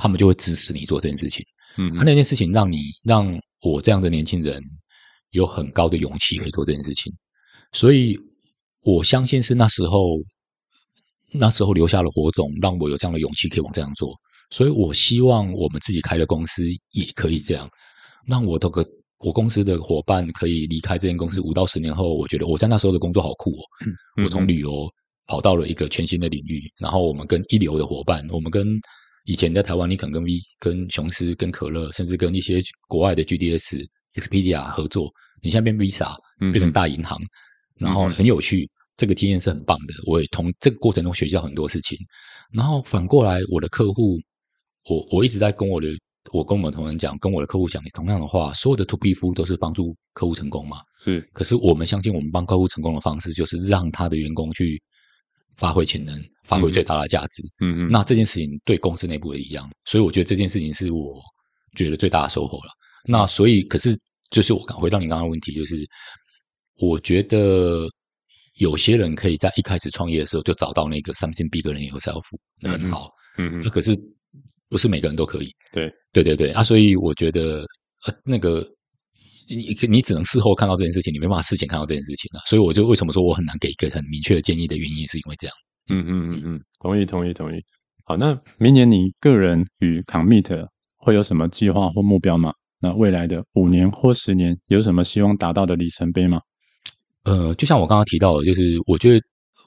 [0.00, 1.44] 他们就会支持你做这件事情。
[1.76, 4.60] 嗯，他那件事情让你让我这样的年轻人
[5.30, 7.12] 有很高的勇气可以做这件事情。
[7.72, 8.18] 所以
[8.82, 10.16] 我相信是那时候，
[11.32, 14.12] 那时候留下了火种，让我有这样的勇气可以往这样做。
[14.50, 17.68] 所以我希望我们自己开的公司也可以这样，
[18.26, 18.84] 让我的个
[19.18, 23.62] 我公司的伙伴可以离开这间公司五到十年后，我觉得我在那时候的工作好酷哦。
[24.24, 24.90] 我从旅游
[25.26, 28.66] 跑到了一个全新的领域，然后我们跟一流的伙伴，我们跟
[29.30, 35.08] 以前在台湾，你可能跟 V、跟雄狮、跟可乐，甚至跟一些国外的 GDS、Expedia 合作，
[35.40, 37.16] 你现在变 Visa，变成大银行，
[37.76, 38.68] 然后很有趣。
[38.96, 41.96] 这个经验是很棒的，我也从这个过程中学习到很多事情。
[42.52, 44.18] 然后反过来，我的客户，
[44.88, 45.86] 我我一直在跟我的，
[46.32, 50.78] 我跟我们同仁讲，跟我的客户讲同样的话，所有的 To B 服务都是帮助客户成功嘛。
[50.98, 54.82] 是，可是我们相信，我们帮客户成功的方式，就是让他的员工去
[55.60, 57.40] 发挥潜能，发挥最大的价值。
[57.60, 57.88] 嗯嗯。
[57.88, 61.22] 那这件事情对公司内部也一样，所以我觉得这件事情是我
[61.76, 62.72] 觉得最大的收获了。
[63.04, 63.96] 那所以，可是
[64.30, 65.76] 就是我刚回到你刚刚的问题，就是
[66.80, 67.88] 我觉得。
[68.56, 72.22] 有些人可以在一开始创业的时候就找到那个 something bigger than yourself，
[72.60, 73.08] 那很好，
[73.38, 73.96] 嗯嗯，可是
[74.68, 77.64] 不是每个人都可以，对，对对对啊，所以我觉得
[78.04, 78.62] 呃，那个
[79.56, 85.56] 你你只能事后看到这件事情，你没办法事前看到这件事情啊，所以我就为什么说我很难给一个很明确的建议的原因，是因为这样，
[85.88, 87.60] 嗯嗯嗯嗯，同意同意同意。
[88.04, 92.52] 好，那明年你个人与 Commit 会有什么计划或目标吗？
[92.80, 96.40] 那未来的五年或十年有什么希望达到的里程碑吗？
[97.24, 99.24] 呃，就像我刚刚提到的，就是我觉得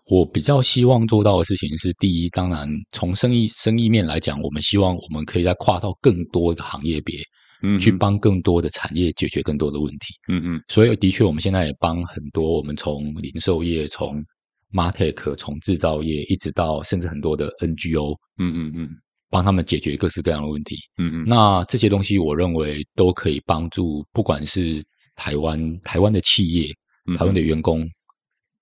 [0.08, 7.16] 我比较希望做到的事情是：第一，当然从生意生意面来讲，我们希望我们可以再跨到更多的行业别，
[7.64, 10.62] 嗯，去帮更多的产业解决更多的问题，嗯嗯。
[10.68, 14.24] 所以的确，我们现在也帮很多，我们从零售业、从
[14.72, 18.90] Martech、从制造业，一直到甚至很多的 NGO，嗯嗯嗯，
[19.30, 21.26] 帮他们解决各式各样的问题，嗯嗯。
[21.26, 24.84] 那这些东西，我认为都可以帮助，不管是
[25.16, 26.70] 台湾台湾的企业。
[27.18, 27.86] 台湾的员工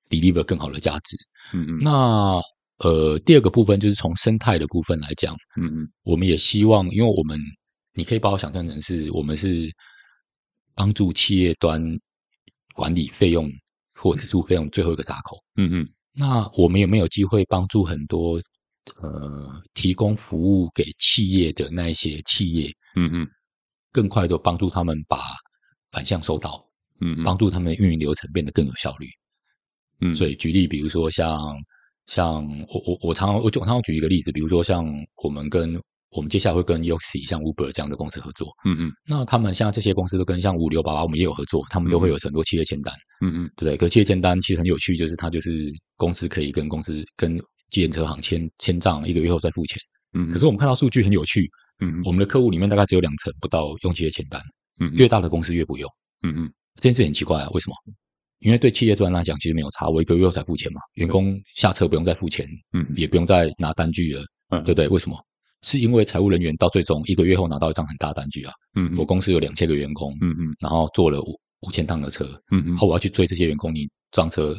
[0.10, 1.16] deliver 更好的价值。
[1.54, 1.78] 嗯嗯。
[1.80, 2.42] 那
[2.80, 5.36] 呃，第二个部分就是从生态的部分来讲。
[5.62, 5.88] 嗯嗯。
[6.02, 7.40] 我们也希望，因为我们
[7.94, 9.70] 你可以把我想象成是我们是
[10.76, 11.82] 帮助企业端
[12.74, 13.52] 管理费用
[13.94, 15.38] 或支出费用最后一个闸口。
[15.58, 15.90] 嗯嗯。
[16.14, 18.42] 那我们有没有机会帮助很多
[19.02, 22.70] 呃提供服务给企业的那一些企业？
[22.96, 23.28] 嗯嗯。
[23.92, 25.20] 更快的帮助他们把
[25.92, 26.66] 反向收到。
[27.04, 29.08] 嗯，帮助他们的运营流程变得更有效率。
[30.02, 31.40] 嗯，所以举例，比如说像
[32.06, 34.86] 像我我我常常我就常常举一个例子，比如说像
[35.24, 35.74] 我们跟
[36.12, 38.48] 我们接下来会跟 Yoxi 像 Uber 这样的公司合作。
[38.66, 42.94] 嗯嗯，那他们像这些公司都跟像物流爸爸我们也有合作，他们都会有很多企业签单。
[43.22, 43.78] 嗯嗯，对不对？
[43.78, 47.38] 可企业签单其实很有趣，就是他就是公司可以跟公司跟
[47.70, 49.78] 计程车行签签账，一个月后再付钱。
[50.14, 51.50] 嗯，可是我们看到数据很有趣。
[51.80, 54.42] 嗯，我们的客户里面大概只有两成不到用企业签单。
[54.80, 55.90] 嗯，越大的公司越不用。
[56.24, 56.52] 嗯嗯。
[56.76, 57.76] 这件事很奇怪啊，为什么？
[58.40, 64.88] 因为对企业端来讲，其实没有差，我一个月后才付钱嘛，员工下车不用再付钱，嗯，也不用再拿单据了，嗯，对不对？
[64.88, 65.18] 为什么？
[65.64, 74.56] 是因为财务人员到最终一个月后拿到一张很大单据啊，嗯，我公司有两千个员工，嗯嗯，然后坐了五五千趟的车，嗯嗯，然后我要去追这些员工，你撞车，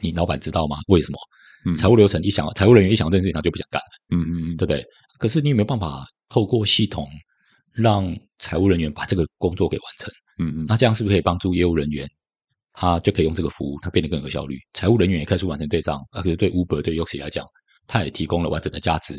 [0.00, 0.78] 你老板知道吗？
[0.88, 1.18] 为什么？
[1.66, 4.84] 嗯，财务流程一想，财务人员一想到这件事情，他就不想干了，嗯嗯嗯，对不对？
[5.18, 7.06] 可是你有没有办法透过系统
[7.72, 10.12] 让财务人员把这个工作给完成？
[10.38, 12.08] 嗯嗯，那这样是不是可以帮助业务人员，
[12.72, 14.58] 他就可以用这个服务，他变得更有效率？
[14.72, 17.46] 财务人员也开始完成对账，啊，可是对 Uber 对 Yoxi 来讲，
[17.86, 19.14] 他也提供了完整的价值，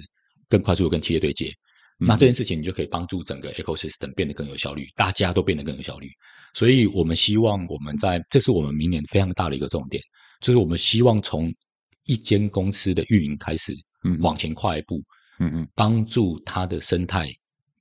[0.51, 1.47] 更快速的跟企业对接。
[1.99, 6.09] 嗯、那这件事情你就可以帮助整个 ecosystem 变得更有效率，大家都变得更有效率。
[6.53, 10.03] 所以我们希望我们在，这是我们明年非常大的一个重点，
[10.41, 11.49] 就是我们希望从
[12.05, 13.73] 一间公司的运营开始，
[14.03, 15.01] 嗯，往前跨一步，
[15.39, 17.29] 嗯嗯，帮助它的生态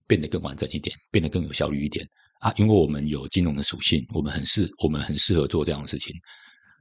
[0.06, 2.06] 变得更完整一点，变得更有效率一点。
[2.40, 6.14] 啊，因为我们有金融的属性，我们很适，我们很适合做这样的事情。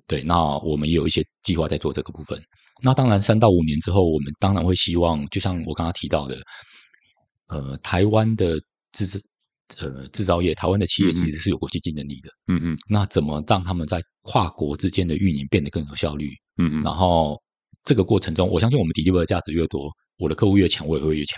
[0.07, 2.41] 对，那我们也有一些计划在做这个部分。
[2.81, 6.37] 那当然，三到五年之后，我们当然会希望，就像我刚刚提到的，
[7.47, 8.59] 呃，台湾的
[8.91, 9.21] 制制
[9.77, 12.29] 呃制造业，台湾的企业其实是有国际竞争力的。
[12.47, 12.77] 嗯嗯。
[12.89, 16.27] 那怎么让他们在跨国之间的运营变得更有效率？
[16.57, 16.83] 嗯嗯。
[16.83, 17.37] 然后
[17.83, 21.37] 这个过程中，我相信我们 deliver 的价值越多，我的客户越强，我也会越强。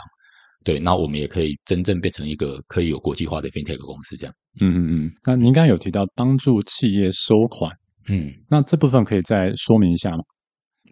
[0.64, 4.36] 对，那我们也可以真正变成一个可以有国际化的 FinTech 公司，这样。
[4.60, 5.12] 嗯嗯嗯。
[5.26, 7.72] 那您刚刚有提到帮助企业收款，
[8.08, 10.24] 嗯，那这部分可以再说明一下吗？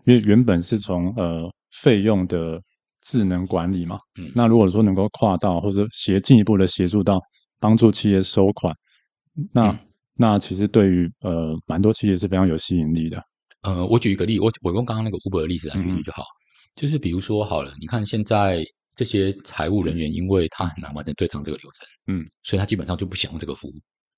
[0.06, 2.62] 因为原本是从呃费用的
[3.02, 7.20] 智能管理嘛，嗯，那如果说能够跨到或者协进一步的协助到
[7.60, 8.76] 帮助企业收款，
[9.54, 9.80] 那、嗯、
[10.16, 13.24] 那其实对于呃蛮多企业是非常有吸引力的。
[13.62, 16.36] 呃，我举一个例，我我用刚刚那个 Uber 的例子来举例就好，嗯、
[16.76, 18.64] 就是比如说好了，你看现在。
[18.96, 23.74] 这些财务人员，因为他很难完成对账这个流程，嗯，所以他基本上就不想用这个服务，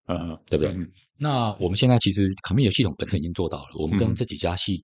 [0.07, 0.73] 呃，对不对？
[0.73, 4.83] 嗯、那我们现在其实卡密的系统本身已经做到了，我们跟这几家系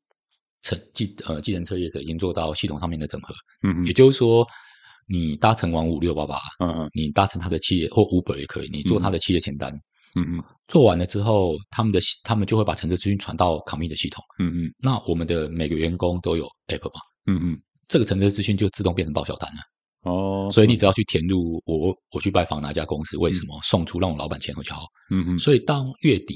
[0.62, 3.34] 乘计呃计程车业者已经做到系统上面的整合。
[3.64, 4.45] 嗯，也就是说，
[5.08, 9.72] 你搭乘完五六八八，嗯嗯，你搭乘他的企业或 Uber 也可以，你做他的企业签单。
[10.16, 14.24] 嗯嗯嗯，做完了之后，他们的他们就会把乘车资讯传到卡密的系统。
[14.39, 17.01] 嗯嗯，那我们的每个员工都有 App 嘛？
[17.28, 19.62] 嗯嗯，这个乘车资讯就自动变成报销单了。
[20.10, 24.86] 哦，所以你只要去填入我我去拜访哪家公司，为什么送出让我老板签就好。
[25.12, 26.36] 嗯嗯，所以当月底。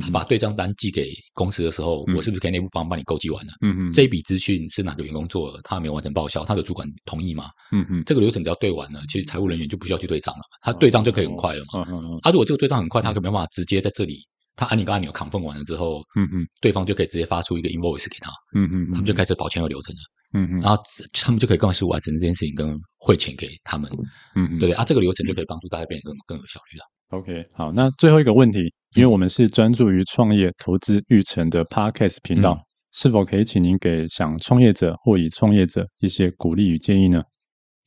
[0.00, 3.52] 他把对账单寄给公司的时候，嗯、我是不是可以内部帮帮你勾稽完了？
[3.62, 5.60] 嗯嗯，这一笔资讯是哪个员工做的？
[5.62, 7.50] 他没有完成报销，他的主管同意吗？
[7.72, 11.84] 嗯嗯，这个流程只要对完了，其实财务人员就不需要去对账了，他对账就可以很快了嘛。
[11.86, 12.20] 嗯嗯嗯。
[12.22, 14.20] 他、啊、如果这个对账很快，他可没办法直接在这里，
[14.56, 18.30] 他按你跟按钮 confirm 完了之后，嗯嗯，对方就可以直接发出一个 invoice 给他。
[18.54, 20.00] 嗯嗯，他们就开始保全有流程了。
[20.34, 20.82] 嗯嗯，然后
[21.12, 23.90] 他们就可以更快速完成这件事情，跟汇钱给他们。
[24.34, 26.84] 嗯嗯，对啊，这个流程就可以帮助大家变得更更有效率了。
[27.10, 32.62] OK，好，那最后一个问题，因为我们是专注于创业投资育成的 Podcast 频道，嗯、
[32.92, 37.22] 是否可以请您给想创业者或已创业者一些鼓励与建议呢？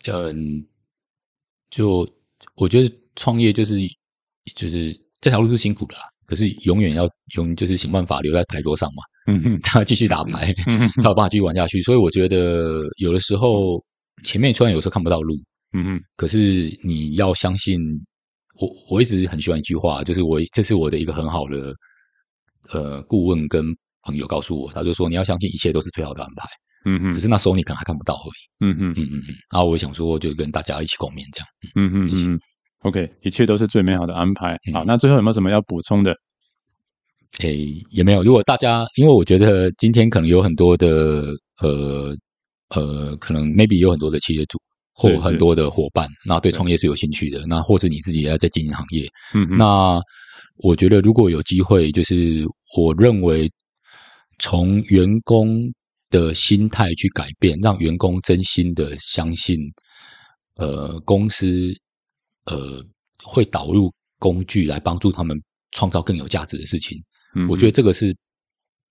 [0.07, 0.65] 嗯，
[1.69, 2.07] 就
[2.55, 3.75] 我觉得创业就是
[4.55, 9.03] 就是这条路是辛苦的啦，可是永远要用就是想办法留在牌桌上嘛，
[9.33, 11.81] 嗯哼，他继续打牌，嗯哼，才有办法继续玩下去。
[11.83, 13.83] 所以我觉得有的时候
[14.23, 15.35] 前面虽然有时候看不到路，
[15.73, 17.79] 嗯哼，可是你要相信。
[18.59, 21.73] 我我一直很喜欢一句话，就是我这是我的一个很好的
[22.71, 23.65] 呃顾问跟
[24.03, 26.47] 朋友告诉我，他就说你要相信一切都是最好的安排，
[26.85, 29.33] 嗯嗯，只是那时候你可能还看不到而已，嗯嗯嗯嗯嗯。
[29.51, 32.25] 然后我想说，就跟大家一起共勉这样，嗯嗯谢谢。
[32.83, 34.57] OK，一切都是最美好的安排。
[34.73, 36.15] 好，那最后有没有什么要补充的？
[37.39, 38.23] 诶，也没有。
[38.23, 42.15] 如果大家，因为我觉得今天可能有很多的呃
[42.69, 44.57] 呃，可能 maybe 有很多的企业主。
[44.97, 50.01] 或很多的伙伴，那对创业是有兴趣的，那或者你自己也在经营行业，嗯哼，那
[50.57, 52.45] 我觉得如果有机会，就是
[52.77, 53.51] 我认为
[54.39, 55.69] 从员工
[56.09, 59.59] 的心态去改变，让员工真心的相信，
[60.55, 61.73] 呃，公司
[62.45, 62.81] 呃
[63.21, 65.37] 会导入工具来帮助他们
[65.71, 66.97] 创造更有价值的事情，
[67.35, 68.15] 嗯，我觉得这个是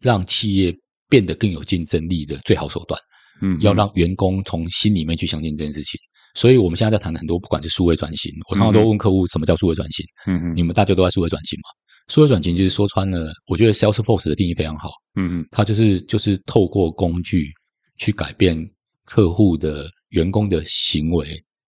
[0.00, 0.76] 让企业
[1.08, 3.00] 变得更有竞争力的最好手段。
[3.40, 5.98] 嗯，要让员工从心里面去相信这件事情，
[6.34, 10.04] 所以我们现在在谈的很多，不管是数位转型，我常常都问客户什么叫数位转型。
[10.26, 11.68] 嗯嗯，你们大家都在数位转型嘛？
[12.08, 14.90] 数位转型就是说穿了，我觉得 Salesforce 的定义非常好。
[15.16, 17.50] 嗯嗯，它就是就是透过工具
[17.96, 18.58] 去改变
[19.04, 21.26] 客户的员工的行为、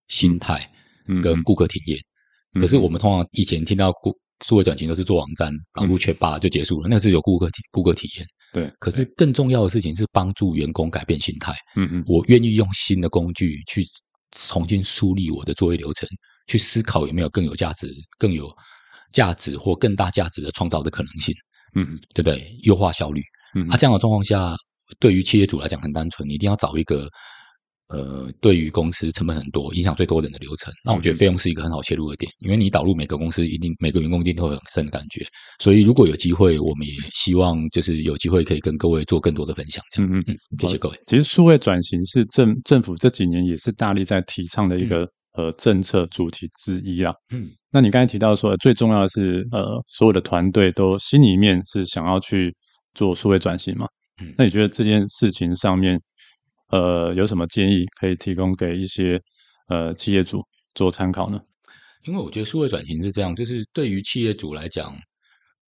[0.09, 0.71] 心态
[1.23, 1.99] 跟顾客体验。
[2.61, 8.27] 可是我们通常以前听到顾数位转型都是做网站导入缺乏就结束了，那是有顾客体顾客体验。
[8.53, 11.53] 对，可是更重要的事情是帮助员工改变心态。
[11.77, 13.85] 嗯嗯，我愿意用新的工具去
[14.33, 16.09] 重新梳理我的作业流程，
[16.47, 18.51] 去思考有没有更有价值、更有
[19.13, 21.35] 价值或更大价值的创造的可能性。
[21.75, 22.57] 嗯，对不对？
[22.63, 23.23] 优化效率。
[23.55, 24.55] 嗯，啊，这样的状况下，
[24.99, 27.09] 对于企业主来讲很单纯，你一定要找一个。
[27.89, 35.25] 呃，对于公司成本很多、影响最多人的流程，那我觉得费用是一个很好切入的点，因为你导入每个公司，一定每个员工一定都会有很深的感觉。
[35.61, 39.81] 所以如果有机会，我们也希望就是有机会可以跟各位做更多的分享。
[39.93, 40.99] 这样，嗯嗯，谢谢各位。
[41.07, 45.05] 其实数位转型是政政府这几年也是大力在提倡的一个、
[45.39, 47.15] 嗯、呃政策主题之一啊。
[47.33, 52.53] 嗯，那你刚才提到说最重要的是呃所有的团队都心里面是想要去
[52.95, 53.87] 做数位转型嘛？
[54.21, 56.01] 嗯，那你觉得这件事情上面？
[56.69, 59.21] 呃，有什么建议可以提供给一些
[59.69, 60.43] 呃企业主
[60.75, 61.41] 做参考呢？
[62.05, 64.97] 因为我觉得数位转型是这样，就是对于企业主来讲，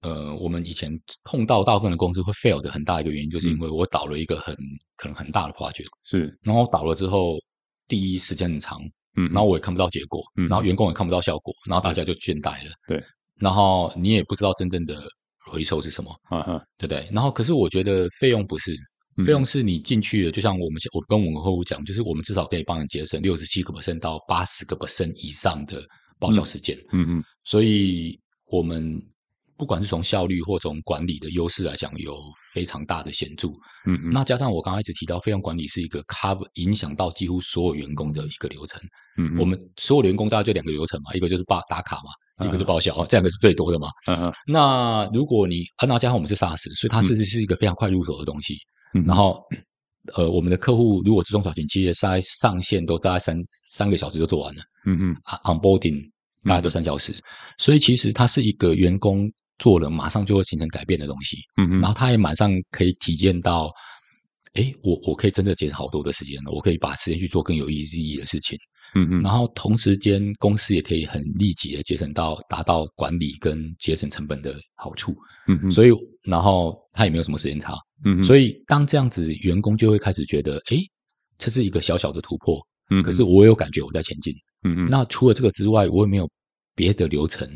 [0.01, 0.91] 呃，我们以前
[1.23, 4.55] 碰到大部分的公司会 fail 的很大一个原因，就是因为我导了一个很
[4.95, 7.39] 可能很大的 project，是，然后导了之后，
[7.87, 8.79] 第一时间很长，
[9.15, 13.03] 嗯，然后我也看不到结果，嗯，然后员工也看不到效果，然后大家就倦怠了，对，
[13.39, 15.01] 然后你也不知道真正的
[15.45, 17.07] 回收是什么，啊嗯，对不对？
[17.11, 18.75] 然后可是我觉得费用不是。
[19.25, 25.81] 费用是你进去了，就像我们我跟我们客户讲，就是我们至少可以帮你节省六十七个 percent 到八十个 percent 以上的
[26.19, 26.77] 报销时间。
[26.91, 28.19] 嗯嗯，所以
[28.51, 29.01] 我们
[29.57, 32.21] 不管是从效率或从管理的优势来讲，有
[32.53, 33.47] 非常大的显著。
[33.87, 38.79] 嗯嗯，那加上我刚才一直提到，费用管理是一个 cover 影响到几乎所有员工的一个流程。
[39.17, 43.87] 嗯嗯，我们所有的员工大概就两个流程嘛，一个就是报打卡嘛，一个就报销，这两个是最多的嘛。
[44.05, 48.55] 嗯嗯，那如果你啊，那加上我们是 SaaS，所以它其实是一个非常快入手的东西。
[49.05, 49.43] 然后，
[50.15, 53.37] 呃，我们的客户如果是中小型企业，在上线都大概三
[53.69, 54.61] 三个小时就做完了。
[54.85, 56.01] 嗯嗯，onboarding
[56.43, 57.21] 大概都三小时，嗯、
[57.57, 59.29] 所以其实它是一个员工
[59.59, 61.37] 做了马上就会形成改变的东西。
[61.57, 63.71] 嗯嗯，然后他也马上可以体验到，
[64.53, 68.57] 哎，我我可以真的节省好多的时间了，我可以把时间去做更有意义的事情。
[68.97, 75.15] 嗯嗯，然后同时间公司也可以很立即的节省到达到管理跟节省成本的好处，
[75.47, 75.91] 嗯嗯，所以
[76.23, 77.73] 然后他也没有什么时间差，
[78.05, 80.77] 嗯嗯，所以当这样子，员工就会开始觉得，哎，
[81.37, 84.33] 这是一个小小的突破，嗯，可是我有感觉我在前进，
[84.63, 86.29] 嗯嗯，那除了这个之外，我也没有
[86.75, 87.47] 别的流程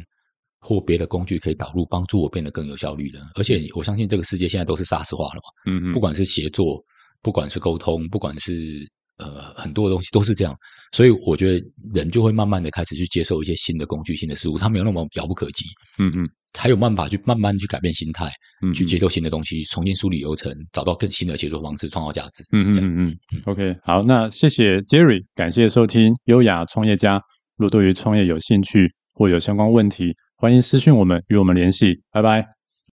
[0.60, 6.84] 或别的工具可以导入，帮助我变得更有效率的，而且我相信这个世界现在都是 SaaS 化了嘛，嗯嗯，不管是协作，
[7.22, 8.88] 不管是沟通，不管是
[9.22, 10.56] 呃很多的东西都是这样。
[10.92, 15.64] 所以我觉得人就会慢慢的开始去接受一些新的工具、新的事物，它没有那么遥不可及，
[15.98, 18.30] 嗯嗯，才有办法去慢慢去改变心态，
[18.62, 22.44] 嗯，去接受新的东西，重新梳理流程，找到更新的协作方式，创造价值。
[22.52, 23.42] 嗯嗯嗯嗯。
[23.46, 27.22] OK，好，那谢谢 Jerry，感谢收听优雅创业家。
[27.56, 32.02] 若对于创业有兴趣或有相关问题，欢迎私讯我们与我们联系。
[32.12, 32.61] 拜拜。